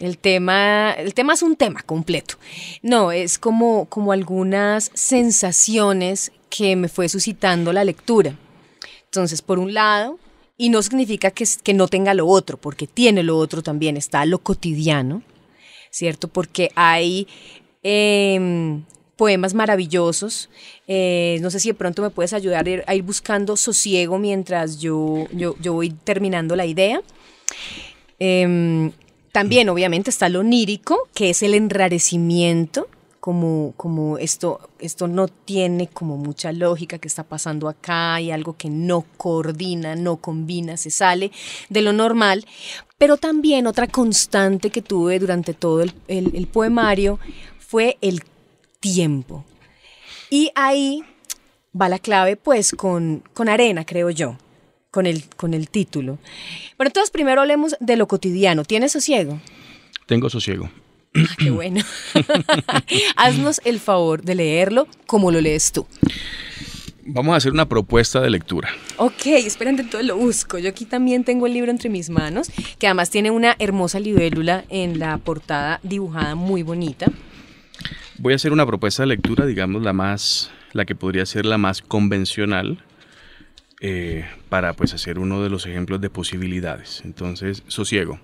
el 0.00 0.18
tema, 0.18 0.92
el 0.92 1.14
tema 1.14 1.32
es 1.32 1.42
un 1.42 1.56
tema 1.56 1.80
completo. 1.80 2.34
No, 2.82 3.10
es 3.10 3.38
como, 3.38 3.86
como 3.86 4.12
algunas 4.12 4.90
sensaciones 4.92 6.30
que 6.56 6.76
me 6.76 6.88
fue 6.88 7.08
suscitando 7.08 7.72
la 7.72 7.84
lectura. 7.84 8.36
Entonces, 9.04 9.42
por 9.42 9.58
un 9.58 9.74
lado, 9.74 10.18
y 10.56 10.70
no 10.70 10.82
significa 10.82 11.30
que, 11.30 11.44
que 11.62 11.74
no 11.74 11.88
tenga 11.88 12.14
lo 12.14 12.26
otro, 12.26 12.56
porque 12.56 12.86
tiene 12.86 13.22
lo 13.22 13.36
otro 13.36 13.62
también, 13.62 13.96
está 13.96 14.24
lo 14.24 14.38
cotidiano, 14.38 15.22
¿cierto? 15.90 16.28
Porque 16.28 16.70
hay 16.74 17.26
em, 17.82 18.84
poemas 19.16 19.54
maravillosos. 19.54 20.48
Eh, 20.86 21.38
no 21.42 21.50
sé 21.50 21.60
si 21.60 21.68
de 21.68 21.74
pronto 21.74 22.02
me 22.02 22.10
puedes 22.10 22.32
ayudar 22.32 22.66
a 22.86 22.94
ir, 22.94 23.02
buscando 23.02 23.56
sosiego 23.56 24.18
mientras 24.18 24.78
yo, 24.78 25.26
yo, 25.32 25.72
voy 25.72 25.90
terminando 25.90 26.56
la 26.56 26.66
idea. 26.66 27.02
Em, 28.18 28.92
también, 29.32 29.68
obviamente, 29.68 30.08
está 30.08 30.30
lo 30.30 30.40
onírico, 30.40 31.08
que 31.14 31.30
es 31.30 31.42
el 31.42 31.52
enrarecimiento, 31.52 32.88
como, 33.26 33.74
como 33.76 34.18
esto, 34.18 34.70
esto 34.78 35.08
no 35.08 35.26
tiene 35.26 35.88
como 35.88 36.16
mucha 36.16 36.52
lógica 36.52 36.98
que 36.98 37.08
está 37.08 37.24
pasando 37.24 37.68
acá, 37.68 38.14
hay 38.14 38.30
algo 38.30 38.56
que 38.56 38.70
no 38.70 39.04
coordina, 39.16 39.96
no 39.96 40.18
combina, 40.18 40.76
se 40.76 40.90
sale 40.90 41.32
de 41.68 41.82
lo 41.82 41.92
normal. 41.92 42.46
Pero 42.98 43.16
también 43.16 43.66
otra 43.66 43.88
constante 43.88 44.70
que 44.70 44.80
tuve 44.80 45.18
durante 45.18 45.54
todo 45.54 45.82
el, 46.06 46.48
poemario 46.52 47.18
fue 47.58 47.98
el 48.00 48.22
tiempo. 48.78 49.44
Y 50.30 50.52
ahí 50.54 51.02
va 51.74 51.88
la 51.88 51.98
clave, 51.98 52.36
pues, 52.36 52.76
con, 52.76 53.24
con 53.34 53.48
arena, 53.48 53.84
creo 53.84 54.10
yo, 54.10 54.38
con 54.92 55.04
el, 55.04 55.24
con 55.30 55.52
el 55.52 55.68
título. 55.68 56.18
Bueno, 56.78 56.90
entonces 56.90 57.10
primero 57.10 57.40
hablemos 57.40 57.74
de 57.80 57.96
lo 57.96 58.06
cotidiano. 58.06 58.62
¿Tienes 58.62 58.92
sosiego? 58.92 59.40
Tengo 60.06 60.30
sosiego. 60.30 60.70
Ah, 61.16 61.34
qué 61.38 61.50
bueno. 61.50 61.82
Haznos 63.16 63.60
el 63.64 63.80
favor 63.80 64.22
de 64.22 64.34
leerlo 64.34 64.86
como 65.06 65.30
lo 65.30 65.40
lees 65.40 65.72
tú. 65.72 65.86
Vamos 67.08 67.34
a 67.34 67.36
hacer 67.36 67.52
una 67.52 67.68
propuesta 67.68 68.20
de 68.20 68.30
lectura. 68.30 68.68
Ok, 68.96 69.26
esperen, 69.26 69.78
entonces 69.78 70.06
lo 70.06 70.16
busco. 70.16 70.58
Yo 70.58 70.68
aquí 70.68 70.84
también 70.84 71.22
tengo 71.22 71.46
el 71.46 71.52
libro 71.52 71.70
entre 71.70 71.88
mis 71.88 72.10
manos, 72.10 72.50
que 72.80 72.88
además 72.88 73.10
tiene 73.10 73.30
una 73.30 73.54
hermosa 73.60 74.00
libélula 74.00 74.64
en 74.70 74.98
la 74.98 75.16
portada 75.18 75.78
dibujada 75.84 76.34
muy 76.34 76.64
bonita. 76.64 77.06
Voy 78.18 78.32
a 78.32 78.36
hacer 78.36 78.52
una 78.52 78.66
propuesta 78.66 79.04
de 79.04 79.08
lectura, 79.08 79.46
digamos, 79.46 79.82
la 79.82 79.92
más, 79.92 80.50
la 80.72 80.84
que 80.84 80.96
podría 80.96 81.24
ser 81.26 81.46
la 81.46 81.58
más 81.58 81.80
convencional, 81.80 82.82
eh, 83.80 84.24
para 84.48 84.72
pues 84.72 84.92
hacer 84.92 85.20
uno 85.20 85.42
de 85.42 85.50
los 85.50 85.64
ejemplos 85.66 86.00
de 86.00 86.10
posibilidades. 86.10 87.02
Entonces, 87.04 87.62
sosiego. 87.68 88.18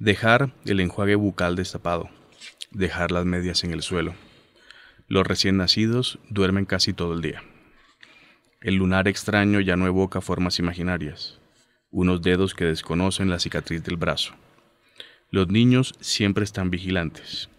Dejar 0.00 0.54
el 0.64 0.80
enjuague 0.80 1.14
bucal 1.14 1.56
destapado. 1.56 2.08
Dejar 2.70 3.10
las 3.12 3.26
medias 3.26 3.64
en 3.64 3.72
el 3.72 3.82
suelo. 3.82 4.14
Los 5.08 5.26
recién 5.26 5.58
nacidos 5.58 6.18
duermen 6.30 6.64
casi 6.64 6.94
todo 6.94 7.12
el 7.12 7.20
día. 7.20 7.42
El 8.62 8.76
lunar 8.76 9.08
extraño 9.08 9.60
ya 9.60 9.76
no 9.76 9.86
evoca 9.86 10.22
formas 10.22 10.58
imaginarias, 10.58 11.38
unos 11.90 12.22
dedos 12.22 12.54
que 12.54 12.64
desconocen 12.64 13.28
la 13.28 13.38
cicatriz 13.38 13.84
del 13.84 13.98
brazo. 13.98 14.32
Los 15.30 15.48
niños 15.48 15.92
siempre 16.00 16.44
están 16.44 16.70
vigilantes. 16.70 17.50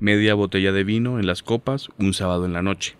Media 0.00 0.34
botella 0.34 0.72
de 0.72 0.82
vino 0.82 1.20
en 1.20 1.28
las 1.28 1.44
copas 1.44 1.88
un 1.98 2.14
sábado 2.14 2.46
en 2.46 2.52
la 2.52 2.62
noche. 2.62 2.96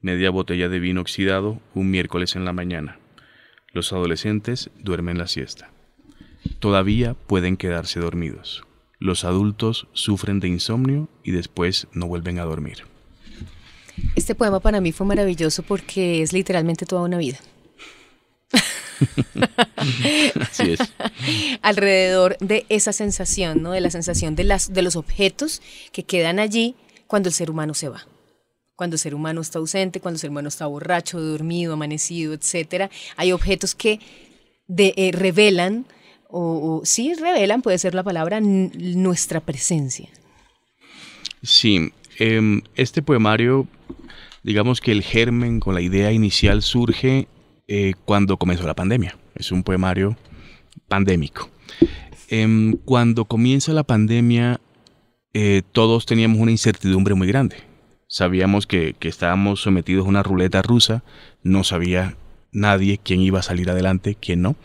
Media 0.00 0.30
botella 0.30 0.70
de 0.70 0.78
vino 0.78 1.02
oxidado 1.02 1.60
un 1.74 1.90
miércoles 1.90 2.36
en 2.36 2.46
la 2.46 2.54
mañana. 2.54 2.98
Los 3.74 3.92
adolescentes 3.92 4.70
duermen 4.78 5.18
la 5.18 5.26
siesta 5.26 5.72
todavía 6.58 7.14
pueden 7.14 7.56
quedarse 7.56 8.00
dormidos. 8.00 8.64
Los 8.98 9.24
adultos 9.24 9.86
sufren 9.92 10.40
de 10.40 10.48
insomnio 10.48 11.08
y 11.22 11.30
después 11.30 11.86
no 11.92 12.06
vuelven 12.06 12.38
a 12.38 12.44
dormir. 12.44 12.84
Este 14.16 14.34
poema 14.34 14.60
para 14.60 14.80
mí 14.80 14.92
fue 14.92 15.06
maravilloso 15.06 15.62
porque 15.62 16.22
es 16.22 16.32
literalmente 16.32 16.86
toda 16.86 17.02
una 17.02 17.18
vida. 17.18 17.38
Así 20.40 20.72
es. 20.72 20.80
Alrededor 21.62 22.36
de 22.38 22.66
esa 22.68 22.92
sensación, 22.92 23.62
¿no? 23.62 23.72
De 23.72 23.80
la 23.80 23.90
sensación 23.90 24.34
de, 24.34 24.44
las, 24.44 24.72
de 24.72 24.82
los 24.82 24.96
objetos 24.96 25.62
que 25.92 26.02
quedan 26.02 26.38
allí 26.38 26.74
cuando 27.06 27.28
el 27.28 27.34
ser 27.34 27.50
humano 27.50 27.74
se 27.74 27.88
va. 27.88 28.06
Cuando 28.74 28.94
el 28.94 29.00
ser 29.00 29.14
humano 29.14 29.40
está 29.40 29.58
ausente, 29.58 30.00
cuando 30.00 30.16
el 30.16 30.20
ser 30.20 30.30
humano 30.30 30.48
está 30.48 30.66
borracho, 30.66 31.20
dormido, 31.20 31.72
amanecido, 31.72 32.32
etc. 32.32 32.90
Hay 33.16 33.32
objetos 33.32 33.74
que 33.74 34.00
eh, 34.76 35.10
revelan 35.12 35.86
o, 36.28 36.82
sí 36.84 37.14
revelan, 37.14 37.62
puede 37.62 37.78
ser 37.78 37.94
la 37.94 38.02
palabra, 38.02 38.40
nuestra 38.40 39.40
presencia. 39.40 40.08
Sí, 41.42 41.92
em, 42.18 42.62
este 42.74 43.02
poemario, 43.02 43.66
digamos 44.42 44.80
que 44.80 44.92
el 44.92 45.02
germen 45.02 45.60
con 45.60 45.74
la 45.74 45.80
idea 45.80 46.12
inicial 46.12 46.62
surge 46.62 47.28
eh, 47.66 47.94
cuando 48.04 48.36
comenzó 48.36 48.66
la 48.66 48.74
pandemia. 48.74 49.16
Es 49.34 49.52
un 49.52 49.62
poemario 49.62 50.16
pandémico. 50.88 51.50
Em, 52.28 52.76
cuando 52.84 53.24
comienza 53.24 53.72
la 53.72 53.84
pandemia, 53.84 54.60
eh, 55.32 55.62
todos 55.72 56.06
teníamos 56.06 56.40
una 56.40 56.50
incertidumbre 56.50 57.14
muy 57.14 57.28
grande. 57.28 57.56
Sabíamos 58.06 58.66
que, 58.66 58.96
estábamos 59.00 59.60
sometidos 59.60 60.06
a 60.06 60.08
una 60.08 60.22
ruleta 60.22 60.62
rusa, 60.62 61.04
no 61.42 61.62
sabía 61.64 62.16
nadie 62.52 62.98
quién 63.02 63.20
iba 63.20 63.40
a 63.40 63.42
salir 63.42 63.70
adelante, 63.70 64.16
quién 64.18 64.42
no. 64.42 64.56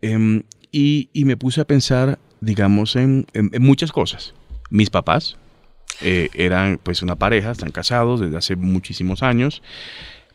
Em, 0.00 0.42
y, 0.70 1.08
me 1.14 1.36
puse 1.36 1.60
a 1.60 1.66
pensar, 1.66 2.18
digamos, 2.40 2.96
en, 2.96 3.26
muchas 3.60 3.92
cosas. 3.92 4.34
Mis 4.70 4.90
papás 4.90 5.36
eh, 6.02 6.28
eran 6.34 6.78
pues 6.82 7.02
una 7.02 7.16
pareja, 7.16 7.50
están 7.50 7.70
casados 7.70 8.20
desde 8.20 8.36
hace 8.36 8.56
muchísimos 8.56 9.22
años, 9.22 9.62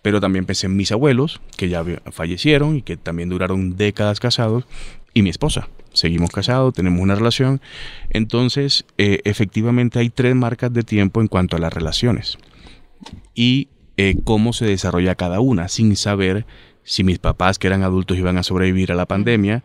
pero 0.02 0.20
también 0.20 0.46
pensé 0.46 0.68
en 0.68 0.76
mis 0.76 0.92
abuelos, 0.92 1.42
que 1.58 1.70
ya 1.70 1.84
fallecieron 2.12 2.78
y 2.78 2.82
que 2.82 2.98
también 2.98 3.30
duraron 3.30 3.78
décadas 3.78 4.20
casados, 4.20 4.66
y 5.14 5.22
mi 5.22 5.30
esposa. 5.30 5.70
Seguimos 5.94 6.32
casados, 6.32 6.74
tenemos 6.74 7.02
una 7.02 7.16
relación. 7.16 7.62
Entonces, 8.10 8.86
eh, 8.98 9.22
efectivamente 9.26 10.00
hay 10.00 10.10
tres 10.10 10.36
marcas 10.36 10.74
de 10.74 10.82
tiempo 10.82 11.22
en 11.22 11.28
cuanto 11.28 11.56
a 11.56 11.60
las 11.60 11.72
relaciones. 11.72 12.38
Y 13.36 13.70
eh, 13.98 14.16
cómo 14.24 14.54
se 14.54 14.66
desarrolla 14.66 15.16
cada 15.16 15.40
una, 15.40 15.68
sin 15.68 15.96
saber 15.96 16.46
si 16.84 17.04
mis 17.04 17.20
papás, 17.20 17.60
que 17.60 17.68
eran 17.68 17.84
adultos, 17.84 18.18
iban 18.18 18.38
a 18.38 18.44
sobrevivir 18.44 18.92
a 18.92 18.96
la 18.96 19.06
pandemia, 19.06 19.64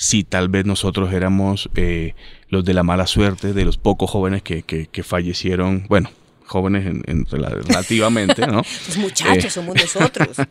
si 0.00 0.24
tal 0.24 0.48
vez 0.48 0.64
nosotros 0.64 1.12
éramos 1.12 1.68
eh, 1.74 2.14
los 2.48 2.64
de 2.64 2.72
la 2.72 2.82
mala 2.82 3.06
suerte, 3.06 3.52
de 3.52 3.66
los 3.66 3.76
pocos 3.76 4.10
jóvenes 4.10 4.42
que, 4.42 4.62
que, 4.62 5.02
fallecieron, 5.02 5.84
bueno, 5.90 6.10
jóvenes 6.46 6.86
en, 6.86 7.26
relativamente, 7.26 8.46
¿no? 8.46 8.62
los 8.88 8.96
muchachos 8.96 9.44
eh, 9.44 9.50
somos 9.50 9.76
nosotros. 9.76 10.38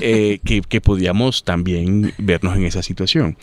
Eh, 0.00 0.40
que, 0.46 0.62
que, 0.62 0.80
podíamos 0.80 1.44
también 1.44 2.14
vernos 2.16 2.56
en 2.56 2.64
esa 2.64 2.82
situación. 2.82 3.36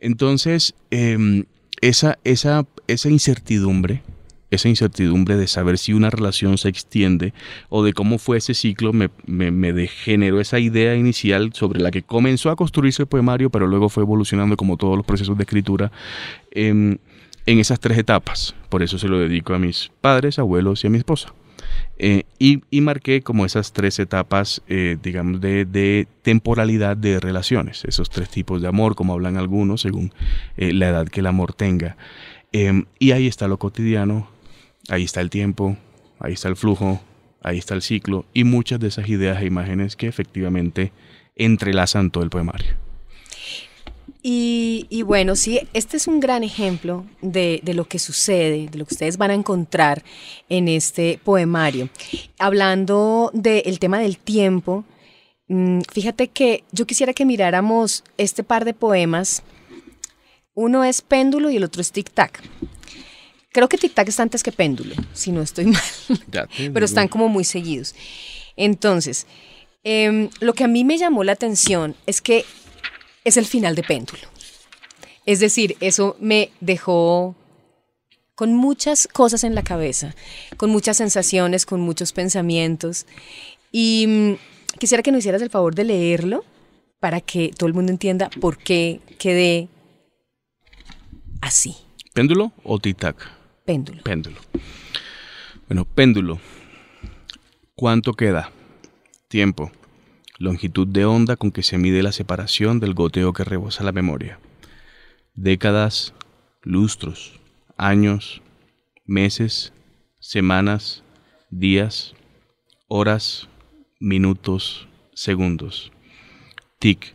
Entonces, 0.00 0.74
em, 0.90 1.44
esa, 1.80 2.18
esa, 2.24 2.66
esa 2.88 3.08
incertidumbre 3.10 4.02
esa 4.50 4.68
incertidumbre 4.68 5.36
de 5.36 5.46
saber 5.46 5.78
si 5.78 5.92
una 5.92 6.10
relación 6.10 6.58
se 6.58 6.68
extiende 6.68 7.32
o 7.68 7.84
de 7.84 7.92
cómo 7.92 8.18
fue 8.18 8.38
ese 8.38 8.54
ciclo 8.54 8.92
me, 8.92 9.10
me, 9.26 9.86
generó 9.86 10.40
esa 10.40 10.58
idea 10.58 10.96
inicial 10.96 11.52
sobre 11.54 11.80
la 11.80 11.90
que 11.90 12.02
comenzó 12.02 12.50
a 12.50 12.56
construirse 12.56 13.02
el 13.02 13.08
poemario, 13.08 13.50
pero 13.50 13.66
luego 13.66 13.88
fue 13.88 14.02
evolucionando 14.02 14.56
como 14.56 14.76
todos 14.76 14.96
los 14.96 15.06
procesos 15.06 15.36
de 15.36 15.44
escritura 15.44 15.92
en, 16.50 17.00
esas 17.46 17.80
tres 17.80 17.98
etapas. 17.98 18.54
Por 18.68 18.82
eso 18.82 18.98
se 18.98 19.08
lo 19.08 19.18
dedico 19.18 19.54
a 19.54 19.58
mis 19.58 19.90
padres, 20.00 20.38
abuelos 20.38 20.84
y 20.84 20.86
a 20.86 20.90
mi 20.90 20.98
esposa. 20.98 21.34
Eh, 21.98 22.22
y, 22.38 22.80
marqué 22.80 23.22
como 23.22 23.44
esas 23.44 23.72
tres 23.72 23.98
etapas, 23.98 24.62
eh, 24.68 24.96
digamos, 25.02 25.40
de, 25.40 26.06
temporalidad 26.22 26.96
de 26.96 27.20
relaciones, 27.20 27.84
esos 27.84 28.08
tres 28.08 28.30
tipos 28.30 28.62
de 28.62 28.68
amor, 28.68 28.94
como 28.94 29.12
hablan 29.12 29.36
algunos, 29.36 29.82
según 29.82 30.12
eh, 30.56 30.72
la 30.72 30.88
edad 30.88 31.08
que 31.08 31.20
el 31.20 31.26
amor 31.26 31.52
tenga. 31.52 31.96
Em, 32.52 32.86
y 32.98 33.12
ahí 33.12 33.26
está 33.26 33.48
lo 33.48 33.58
cotidiano, 33.58 34.28
Ahí 34.88 35.04
está 35.04 35.20
el 35.20 35.30
tiempo, 35.30 35.76
ahí 36.18 36.32
está 36.32 36.48
el 36.48 36.56
flujo, 36.56 37.00
ahí 37.42 37.58
está 37.58 37.74
el 37.74 37.82
ciclo 37.82 38.24
y 38.32 38.44
muchas 38.44 38.80
de 38.80 38.88
esas 38.88 39.08
ideas 39.08 39.42
e 39.42 39.46
imágenes 39.46 39.96
que 39.96 40.06
efectivamente 40.06 40.92
entrelazan 41.36 42.10
todo 42.10 42.24
el 42.24 42.30
poemario. 42.30 42.76
Y, 44.22 45.02
bueno, 45.06 45.34
sí, 45.34 45.60
este 45.72 45.96
es 45.96 46.06
un 46.06 46.20
gran 46.20 46.44
ejemplo 46.44 47.06
de, 47.22 47.62
lo 47.74 47.86
que 47.86 47.98
sucede, 47.98 48.68
de 48.68 48.78
lo 48.78 48.84
que 48.84 48.94
ustedes 48.94 49.16
van 49.16 49.30
a 49.30 49.34
encontrar 49.34 50.02
en 50.50 50.68
este 50.68 51.18
poemario. 51.24 51.88
Hablando 52.38 53.30
del 53.32 53.78
tema 53.78 53.98
del 53.98 54.18
tiempo, 54.18 54.84
mm, 55.48 55.80
fíjate 55.90 56.28
que 56.28 56.64
yo 56.70 56.86
quisiera 56.86 57.14
que 57.14 57.24
miráramos 57.24 58.04
este 58.18 58.44
par 58.44 58.66
de 58.66 58.74
poemas. 58.74 59.42
Uno 60.52 60.84
es 60.84 61.00
péndulo 61.00 61.50
y 61.50 61.56
el 61.56 61.64
otro 61.64 61.80
es 61.80 61.94
tic-tac. 61.94 62.42
Creo 63.52 63.68
que 63.68 63.78
tic-tac 63.78 64.08
está 64.08 64.22
antes 64.22 64.42
que 64.42 64.52
péndulo, 64.52 64.94
si 65.12 65.32
no 65.32 65.42
estoy 65.42 65.66
mal. 65.66 66.48
Pero 66.72 66.84
están 66.84 67.08
como 67.08 67.28
muy 67.28 67.44
seguidos. 67.44 67.94
Entonces, 68.56 69.26
em, 69.82 70.28
lo 70.40 70.54
que 70.54 70.64
a 70.64 70.68
mí 70.68 70.84
me 70.84 70.98
llamó 70.98 71.24
la 71.24 71.32
atención 71.32 71.96
es 72.06 72.20
que 72.20 72.44
es 73.24 73.36
el 73.36 73.46
final 73.46 73.74
de 73.74 73.82
péndulo. 73.82 74.22
Es 75.26 75.40
decir, 75.40 75.76
eso 75.80 76.16
me 76.20 76.50
dejó 76.60 77.34
con 78.34 78.54
muchas 78.54 79.06
cosas 79.06 79.44
en 79.44 79.54
la 79.54 79.62
cabeza, 79.62 80.14
con 80.56 80.70
muchas 80.70 80.96
sensaciones, 80.96 81.66
con 81.66 81.80
muchos 81.80 82.12
pensamientos. 82.12 83.04
Y 83.72 84.06
mm, 84.06 84.78
quisiera 84.78 85.02
que 85.02 85.12
nos 85.12 85.18
hicieras 85.18 85.42
el 85.42 85.50
favor 85.50 85.74
de 85.74 85.84
leerlo 85.84 86.44
para 87.00 87.20
que 87.20 87.50
todo 87.56 87.66
el 87.66 87.74
mundo 87.74 87.90
entienda 87.92 88.30
por 88.40 88.58
qué 88.58 89.00
quedé 89.18 89.68
así. 91.40 91.76
¿Péndulo 92.14 92.52
o 92.62 92.78
tic-tac? 92.78 93.39
Péndulo. 93.70 94.02
Péndulo. 94.02 94.40
Bueno, 95.68 95.84
péndulo. 95.84 96.40
¿Cuánto 97.76 98.14
queda? 98.14 98.50
Tiempo. 99.28 99.70
Longitud 100.38 100.88
de 100.88 101.04
onda 101.04 101.36
con 101.36 101.52
que 101.52 101.62
se 101.62 101.78
mide 101.78 102.02
la 102.02 102.10
separación 102.10 102.80
del 102.80 102.94
goteo 102.94 103.32
que 103.32 103.44
rebosa 103.44 103.84
la 103.84 103.92
memoria. 103.92 104.40
Décadas, 105.34 106.14
lustros, 106.62 107.38
años, 107.76 108.42
meses, 109.06 109.72
semanas, 110.18 111.04
días, 111.50 112.16
horas, 112.88 113.48
minutos, 114.00 114.88
segundos. 115.14 115.92
TIC, 116.80 117.14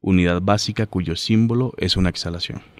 unidad 0.00 0.40
básica 0.42 0.86
cuyo 0.86 1.14
símbolo 1.14 1.72
es 1.76 1.96
una 1.96 2.08
exhalación. 2.08 2.73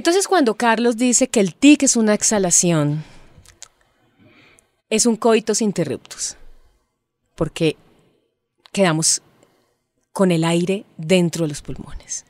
Entonces 0.00 0.28
cuando 0.28 0.54
Carlos 0.54 0.96
dice 0.96 1.28
que 1.28 1.40
el 1.40 1.54
tic 1.54 1.82
es 1.82 1.94
una 1.94 2.14
exhalación, 2.14 3.04
es 4.88 5.04
un 5.04 5.14
coitus 5.14 5.60
interruptus, 5.60 6.38
porque 7.34 7.76
quedamos 8.72 9.20
con 10.14 10.32
el 10.32 10.44
aire 10.44 10.86
dentro 10.96 11.44
de 11.44 11.48
los 11.48 11.60
pulmones. 11.60 12.24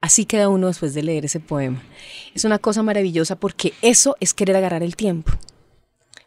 Así 0.00 0.24
queda 0.24 0.48
uno 0.48 0.66
después 0.66 0.92
de 0.92 1.04
leer 1.04 1.26
ese 1.26 1.38
poema. 1.38 1.80
Es 2.34 2.44
una 2.44 2.58
cosa 2.58 2.82
maravillosa 2.82 3.36
porque 3.36 3.72
eso 3.82 4.16
es 4.18 4.34
querer 4.34 4.56
agarrar 4.56 4.82
el 4.82 4.96
tiempo, 4.96 5.30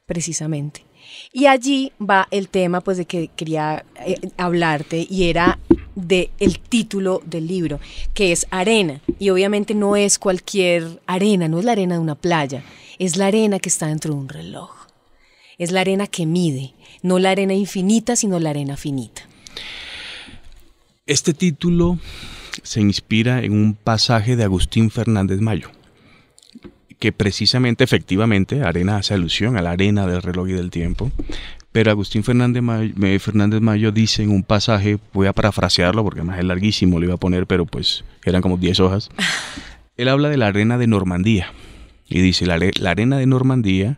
precisamente. 0.06 0.86
Y 1.34 1.48
allí 1.48 1.92
va 2.00 2.30
el 2.32 2.48
tema 2.48 2.80
pues 2.80 2.96
de 2.96 3.04
que 3.04 3.28
quería 3.36 3.84
eh, 3.98 4.16
hablarte 4.38 5.06
y 5.10 5.30
era 5.30 5.60
de 5.96 6.32
el 6.40 6.60
título 6.60 7.22
del 7.26 7.48
libro, 7.48 7.80
que 8.14 8.32
es 8.32 8.48
arena. 8.50 9.02
Y 9.20 9.30
obviamente 9.30 9.76
no 9.76 9.96
es 9.96 10.20
cualquier 10.20 11.02
arena, 11.08 11.48
no 11.48 11.60
es 11.60 11.66
la 11.66 11.74
arena 11.74 11.96
de 11.96 12.02
una 12.02 12.16
playa, 12.16 12.64
es 13.00 13.18
la 13.18 13.28
arena 13.28 13.60
que 13.60 13.70
está 13.70 13.88
dentro 13.88 14.14
de 14.14 14.20
un 14.20 14.30
reloj. 14.30 14.72
Es 15.58 15.72
la 15.72 15.82
arena 15.82 16.08
que 16.08 16.26
mide, 16.26 16.74
no 17.02 17.20
la 17.20 17.32
arena 17.32 17.54
infinita, 17.54 18.16
sino 18.16 18.40
la 18.40 18.50
arena 18.50 18.78
finita. 18.78 19.22
Este 21.06 21.34
título 21.34 22.00
se 22.64 22.82
inspira 22.82 23.44
en 23.44 23.54
un 23.54 23.74
pasaje 23.76 24.36
de 24.36 24.44
Agustín 24.44 24.90
Fernández 24.90 25.42
Mayo, 25.42 25.70
que 27.00 27.12
precisamente, 27.12 27.84
efectivamente, 27.84 28.64
arena 28.64 28.98
hace 28.98 29.14
alusión 29.14 29.58
a 29.58 29.62
la 29.62 29.72
arena 29.72 30.08
del 30.08 30.22
reloj 30.22 30.50
y 30.50 30.54
del 30.54 30.72
tiempo, 30.72 31.12
pero 31.74 31.90
Agustín 31.90 32.24
Fernández 32.24 32.62
Mayo, 32.62 32.94
Fernández 33.20 33.60
Mayo 33.60 33.92
dice 33.92 34.22
en 34.22 34.30
un 34.30 34.44
pasaje, 34.44 35.00
voy 35.12 35.28
a 35.28 35.34
parafrasearlo 35.34 36.04
porque 36.04 36.20
además 36.20 36.38
es 36.38 36.46
larguísimo, 36.46 37.00
lo 37.00 37.06
iba 37.06 37.16
a 37.16 37.18
poner, 37.18 37.48
pero 37.48 37.66
pues 37.66 38.06
eran 38.24 38.44
como 38.44 38.58
10 38.58 38.80
hojas. 38.80 39.10
Él 39.98 40.08
habla 40.08 40.30
de 40.30 40.38
la 40.38 40.48
arena 40.48 40.78
de 40.78 40.86
Normandía 40.86 41.52
y 42.08 42.22
dice, 42.22 42.46
la, 42.46 42.60
la 42.60 42.92
arena 42.92 43.18
de 43.18 43.26
Normandía 43.26 43.98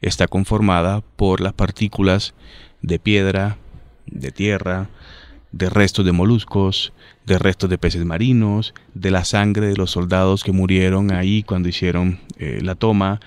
está 0.00 0.28
conformada 0.28 1.02
por 1.16 1.42
las 1.42 1.52
partículas 1.52 2.32
de 2.80 2.98
piedra, 2.98 3.58
de 4.06 4.30
tierra, 4.30 4.88
de 5.52 5.68
restos 5.68 6.04
de 6.04 6.12
moluscos, 6.12 6.92
de 7.26 7.38
restos 7.38 7.68
de 7.70 7.78
peces 7.78 8.04
marinos, 8.04 8.74
de 8.94 9.10
la 9.10 9.24
sangre 9.24 9.66
de 9.66 9.76
los 9.76 9.90
soldados 9.90 10.44
que 10.44 10.52
murieron 10.52 11.12
ahí 11.12 11.42
cuando 11.42 11.68
hicieron 11.68 12.20
eh, 12.38 12.60
la 12.62 12.74
toma, 12.74 13.20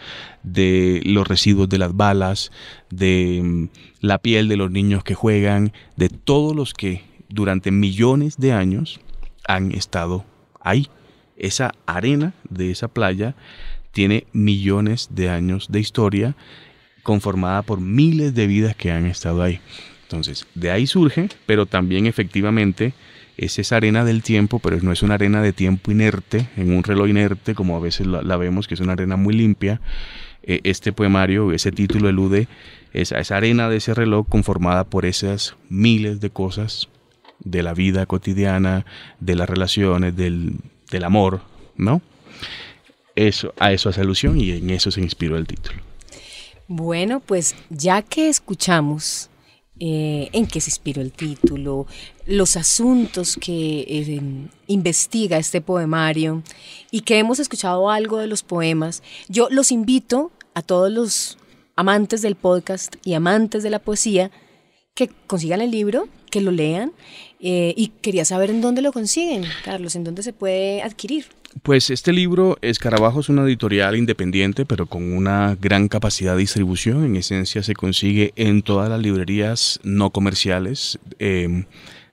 de 0.43 1.01
los 1.05 1.27
residuos 1.27 1.69
de 1.69 1.77
las 1.77 1.95
balas, 1.95 2.51
de 2.89 3.41
mm, 3.43 3.67
la 4.01 4.19
piel 4.19 4.47
de 4.47 4.57
los 4.57 4.71
niños 4.71 5.03
que 5.03 5.15
juegan, 5.15 5.73
de 5.95 6.09
todos 6.09 6.55
los 6.55 6.73
que 6.73 7.03
durante 7.29 7.71
millones 7.71 8.37
de 8.37 8.53
años 8.53 8.99
han 9.47 9.71
estado 9.71 10.25
ahí. 10.61 10.89
Esa 11.35 11.73
arena 11.85 12.33
de 12.49 12.71
esa 12.71 12.87
playa 12.87 13.35
tiene 13.91 14.27
millones 14.33 15.09
de 15.11 15.29
años 15.29 15.67
de 15.69 15.79
historia 15.79 16.35
conformada 17.03 17.61
por 17.61 17.81
miles 17.81 18.33
de 18.33 18.47
vidas 18.47 18.75
que 18.75 18.91
han 18.91 19.05
estado 19.05 19.43
ahí. 19.43 19.59
Entonces, 20.13 20.45
de 20.53 20.69
ahí 20.69 20.85
surge, 20.85 21.27
pero 21.47 21.65
también 21.65 22.05
efectivamente 22.05 22.93
es 23.35 23.57
esa 23.57 23.77
arena 23.77 24.05
del 24.05 24.21
tiempo, 24.21 24.59
pero 24.59 24.77
no 24.79 24.91
es 24.91 25.01
una 25.01 25.15
arena 25.15 25.41
de 25.41 25.53
tiempo 25.53 25.91
inerte, 25.91 26.49
en 26.55 26.71
un 26.71 26.83
reloj 26.83 27.09
inerte, 27.09 27.55
como 27.55 27.75
a 27.75 27.79
veces 27.79 28.05
la, 28.05 28.37
vemos, 28.37 28.67
que 28.67 28.75
es 28.75 28.79
una 28.79 28.93
arena 28.93 29.15
muy 29.15 29.33
limpia. 29.33 29.81
Eh, 30.43 30.59
este 30.65 30.93
poemario, 30.93 31.51
ese 31.51 31.71
título 31.71 32.09
elude 32.09 32.47
esa, 32.93 33.17
esa 33.17 33.37
arena 33.37 33.69
de 33.69 33.77
ese 33.77 33.95
reloj 33.95 34.27
conformada 34.29 34.83
por 34.83 35.07
esas 35.07 35.55
miles 35.67 36.19
de 36.19 36.29
cosas 36.29 36.89
de 37.39 37.63
la 37.63 37.73
vida 37.73 38.05
cotidiana, 38.05 38.85
de 39.19 39.35
las 39.35 39.49
relaciones, 39.49 40.15
del, 40.15 40.57
del 40.91 41.03
amor, 41.05 41.41
¿no? 41.75 42.03
Eso, 43.15 43.55
a 43.57 43.71
eso 43.71 43.89
hace 43.89 44.01
alusión 44.01 44.39
y 44.39 44.51
en 44.51 44.69
eso 44.69 44.91
se 44.91 45.01
inspiró 45.01 45.37
el 45.37 45.47
título. 45.47 45.81
Bueno, 46.67 47.19
pues 47.19 47.55
ya 47.71 48.03
que 48.03 48.29
escuchamos 48.29 49.31
eh, 49.85 50.29
en 50.31 50.47
qué 50.47 50.61
se 50.61 50.69
inspiró 50.69 51.01
el 51.01 51.11
título, 51.11 51.87
los 52.25 52.55
asuntos 52.55 53.35
que 53.35 53.81
eh, 53.81 54.21
investiga 54.67 55.37
este 55.37 55.59
poemario 55.59 56.41
y 56.89 57.01
que 57.01 57.19
hemos 57.19 57.39
escuchado 57.39 57.89
algo 57.89 58.17
de 58.17 58.27
los 58.27 58.43
poemas. 58.43 59.03
Yo 59.27 59.49
los 59.51 59.73
invito 59.73 60.31
a 60.53 60.61
todos 60.61 60.89
los 60.89 61.37
amantes 61.75 62.21
del 62.21 62.35
podcast 62.35 62.95
y 63.03 63.13
amantes 63.13 63.61
de 63.61 63.71
la 63.71 63.79
poesía 63.79 64.31
que 64.93 65.09
consigan 65.27 65.61
el 65.61 65.71
libro, 65.71 66.07
que 66.29 66.41
lo 66.41 66.51
lean 66.51 66.91
eh, 67.39 67.73
y 67.75 67.91
quería 68.01 68.25
saber 68.25 68.49
en 68.49 68.61
dónde 68.61 68.81
lo 68.81 68.91
consiguen, 68.91 69.43
Carlos, 69.65 69.95
en 69.95 70.03
dónde 70.03 70.23
se 70.23 70.33
puede 70.33 70.81
adquirir. 70.83 71.25
Pues 71.61 71.89
este 71.89 72.13
libro, 72.13 72.57
Escarabajo, 72.61 73.19
es 73.19 73.29
una 73.29 73.43
editorial 73.43 73.95
independiente, 73.95 74.65
pero 74.65 74.87
con 74.87 75.13
una 75.13 75.55
gran 75.59 75.87
capacidad 75.87 76.33
de 76.33 76.39
distribución. 76.39 77.05
En 77.05 77.15
esencia 77.15 77.61
se 77.61 77.75
consigue 77.75 78.33
en 78.35 78.63
todas 78.63 78.89
las 78.89 78.99
librerías 78.99 79.79
no 79.83 80.09
comerciales. 80.09 80.97
Em, 81.19 81.65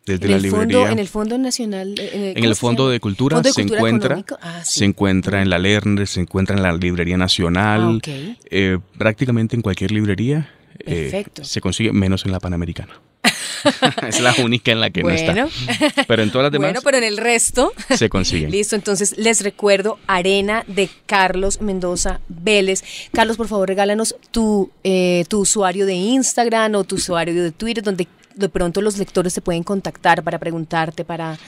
desde 0.04 0.26
en 0.26 0.30
la 0.30 0.36
el 0.36 0.42
librería. 0.42 0.78
Fondo, 0.78 0.92
en 0.92 0.98
el 0.98 1.08
Fondo 1.08 1.38
Nacional. 1.38 1.94
En 1.98 2.22
el, 2.22 2.36
en 2.36 2.44
el 2.44 2.54
Fondo 2.54 2.90
de 2.90 3.00
Cultura 3.00 3.36
Fondo 3.36 3.48
de 3.48 3.52
se 3.52 3.62
Cultura 3.62 3.78
encuentra, 3.78 4.24
ah, 4.42 4.60
sí. 4.62 4.80
se 4.80 4.84
encuentra 4.84 5.40
en 5.40 5.48
la 5.48 5.58
Lerner, 5.58 6.06
se 6.06 6.20
encuentra 6.20 6.56
en 6.56 6.62
la 6.62 6.72
Librería 6.72 7.16
Nacional, 7.16 7.82
ah, 7.82 7.96
okay. 7.96 8.38
eh, 8.50 8.78
prácticamente 8.98 9.56
en 9.56 9.62
cualquier 9.62 9.92
librería. 9.92 10.50
Perfecto. 10.85 11.42
Eh, 11.42 11.44
se 11.44 11.61
consigue 11.61 11.92
menos 11.92 12.24
en 12.24 12.33
la 12.33 12.40
Panamericana. 12.40 13.00
es 14.09 14.20
la 14.20 14.35
única 14.42 14.72
en 14.72 14.80
la 14.80 14.90
que 14.90 15.02
bueno. 15.02 15.35
no 15.35 15.46
está. 15.46 16.04
Pero 16.06 16.22
en 16.22 16.30
todas 16.30 16.44
las 16.44 16.52
demás. 16.52 16.68
Bueno, 16.68 16.80
pero 16.83 16.98
en 16.98 17.04
el 17.04 17.16
resto. 17.16 17.72
Se 17.94 18.09
consiguen. 18.09 18.50
Listo, 18.50 18.76
entonces 18.76 19.16
les 19.18 19.42
recuerdo 19.42 19.98
Arena 20.06 20.64
de 20.66 20.88
Carlos 21.06 21.61
Mendoza 21.61 22.20
Vélez. 22.28 22.83
Carlos, 23.12 23.37
por 23.37 23.48
favor, 23.48 23.68
regálanos 23.68 24.16
tu, 24.30 24.70
eh, 24.85 25.24
tu 25.28 25.40
usuario 25.40 25.87
de 25.87 25.94
Instagram 25.94 26.74
o 26.76 26.85
tu 26.85 26.96
usuario 26.96 27.42
de 27.42 27.52
Twitter, 27.52 27.85
donde 27.85 28.06
de 28.40 28.48
pronto 28.48 28.81
los 28.83 28.98
lectores 28.98 29.35
te 29.35 29.40
pueden 29.40 29.62
contactar 29.62 30.22
para 30.24 30.38
preguntarte, 30.38 31.05
para... 31.05 31.38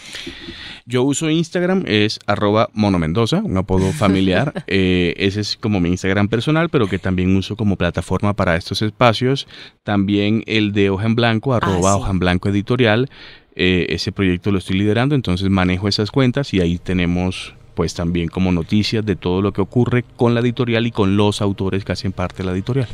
Yo 0.86 1.02
uso 1.02 1.30
Instagram, 1.30 1.84
es 1.86 2.18
arroba 2.26 2.68
monomendoza, 2.72 3.38
un 3.38 3.56
apodo 3.56 3.92
familiar. 3.98 4.64
eh, 4.66 5.14
ese 5.16 5.40
es 5.40 5.56
como 5.56 5.80
mi 5.80 5.88
Instagram 5.88 6.28
personal, 6.28 6.68
pero 6.68 6.86
que 6.88 6.98
también 6.98 7.34
uso 7.36 7.56
como 7.56 7.76
plataforma 7.76 8.34
para 8.34 8.56
estos 8.56 8.82
espacios. 8.82 9.46
También 9.82 10.44
el 10.46 10.72
de 10.72 10.90
Hoja 10.90 11.06
en 11.06 11.14
Blanco, 11.14 11.54
arroba 11.54 11.92
Ah, 11.92 11.94
sí. 11.94 12.00
Hoja 12.00 12.10
en 12.10 12.18
Blanco 12.18 12.48
Editorial. 12.48 13.10
Eh, 13.54 13.86
ese 13.90 14.12
proyecto 14.12 14.50
lo 14.50 14.58
estoy 14.58 14.78
liderando, 14.78 15.14
entonces 15.14 15.50
manejo 15.50 15.86
esas 15.88 16.10
cuentas 16.10 16.54
y 16.54 16.60
ahí 16.60 16.78
tenemos 16.78 17.54
pues 17.74 17.94
también 17.94 18.28
como 18.28 18.52
noticias 18.52 19.04
de 19.04 19.16
todo 19.16 19.40
lo 19.42 19.52
que 19.52 19.60
ocurre 19.62 20.04
con 20.16 20.34
la 20.34 20.40
editorial 20.40 20.86
y 20.86 20.90
con 20.90 21.16
los 21.16 21.40
autores 21.42 21.84
que 21.84 21.92
hacen 21.92 22.12
parte 22.12 22.38
de 22.38 22.44
la 22.44 22.52
editorial. 22.52 22.88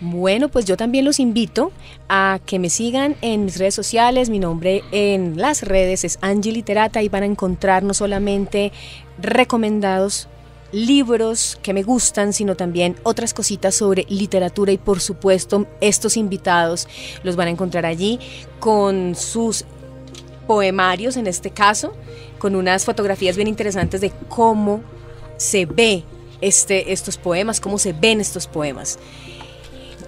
Bueno, 0.00 0.48
pues 0.48 0.64
yo 0.64 0.76
también 0.76 1.04
los 1.04 1.20
invito 1.20 1.70
a 2.08 2.40
que 2.44 2.58
me 2.58 2.68
sigan 2.68 3.16
en 3.20 3.44
mis 3.44 3.58
redes 3.58 3.74
sociales. 3.74 4.28
Mi 4.28 4.38
nombre 4.38 4.82
en 4.90 5.38
las 5.38 5.62
redes 5.62 6.04
es 6.04 6.18
Angie 6.20 6.52
Literata 6.52 7.02
y 7.02 7.08
van 7.08 7.22
a 7.22 7.26
encontrar 7.26 7.82
no 7.82 7.94
solamente 7.94 8.72
recomendados 9.18 10.28
libros 10.72 11.58
que 11.62 11.72
me 11.72 11.84
gustan, 11.84 12.32
sino 12.32 12.56
también 12.56 12.96
otras 13.04 13.32
cositas 13.32 13.76
sobre 13.76 14.04
literatura 14.08 14.72
y 14.72 14.78
por 14.78 15.00
supuesto 15.00 15.66
estos 15.80 16.16
invitados 16.16 16.88
los 17.22 17.36
van 17.36 17.46
a 17.46 17.50
encontrar 17.50 17.86
allí 17.86 18.18
con 18.58 19.14
sus 19.14 19.64
poemarios 20.48 21.16
en 21.16 21.28
este 21.28 21.50
caso, 21.50 21.94
con 22.38 22.56
unas 22.56 22.84
fotografías 22.84 23.36
bien 23.36 23.46
interesantes 23.46 24.00
de 24.00 24.10
cómo 24.28 24.82
se 25.36 25.64
ve 25.64 26.02
este, 26.40 26.92
estos 26.92 27.16
poemas, 27.16 27.60
cómo 27.60 27.78
se 27.78 27.92
ven 27.92 28.20
estos 28.20 28.48
poemas. 28.48 28.98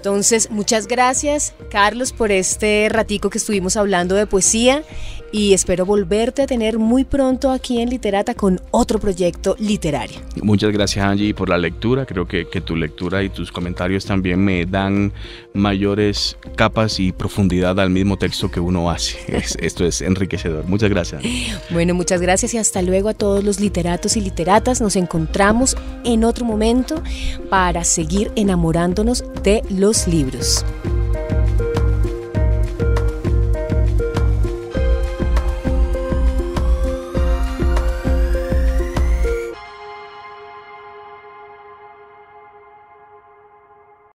Entonces, 0.07 0.53
muchas 0.53 0.87
gracias, 0.87 1.53
Carlos, 1.69 2.13
por 2.13 2.31
este 2.31 2.89
ratico 2.89 3.29
que 3.29 3.39
estuvimos 3.39 3.77
hablando 3.77 4.15
de 4.15 4.29
poesía 4.29 4.85
y 5.33 5.53
espero 5.53 5.85
volverte 5.85 6.43
a 6.43 6.47
tener 6.47 6.79
muy 6.79 7.05
pronto 7.05 7.51
aquí 7.51 7.81
en 7.81 7.91
Literata 7.91 8.35
con 8.35 8.61
otro 8.71 9.01
proyecto 9.01 9.57
literario. 9.59 10.21
Muchas 10.43 10.71
gracias 10.71 11.05
Angie 11.05 11.35
por 11.35 11.49
la 11.49 11.59
lectura, 11.59 12.07
creo 12.07 12.29
que, 12.29 12.49
que, 12.49 12.61
tu 12.61 12.77
lectura 12.77 13.25
y 13.25 13.31
tus 13.31 13.51
comentarios 13.51 14.07
también 14.07 14.45
me 14.45 14.65
dan 14.65 15.13
mayores 15.53 16.37
capas 16.55 17.01
y 17.01 17.11
profundidad 17.11 17.81
al 17.81 17.91
mismo 17.91 18.17
texto 18.17 18.49
que 18.49 18.61
uno 18.61 18.89
hace. 18.89 19.19
Es, 19.27 19.57
esto 19.61 19.85
es 19.85 20.03
enriquecedor. 20.03 20.65
Muchas 20.67 20.91
gracias. 20.91 21.23
Bueno, 21.71 21.95
muchas 21.95 22.21
gracias 22.21 22.55
y 22.55 22.59
hasta 22.59 22.81
luego 22.83 23.09
a 23.09 23.15
todos 23.15 23.43
los 23.43 23.59
literatos 23.59 24.17
y 24.17 24.21
literatas. 24.21 24.81
Nos 24.81 24.95
encontramos 24.95 25.77
en 26.05 26.23
otro 26.23 26.45
momento 26.45 27.03
para 27.51 27.83
seguir 27.85 28.31
enamorándonos 28.37 29.25
de 29.43 29.63
los 29.71 29.96
libros. 30.05 30.65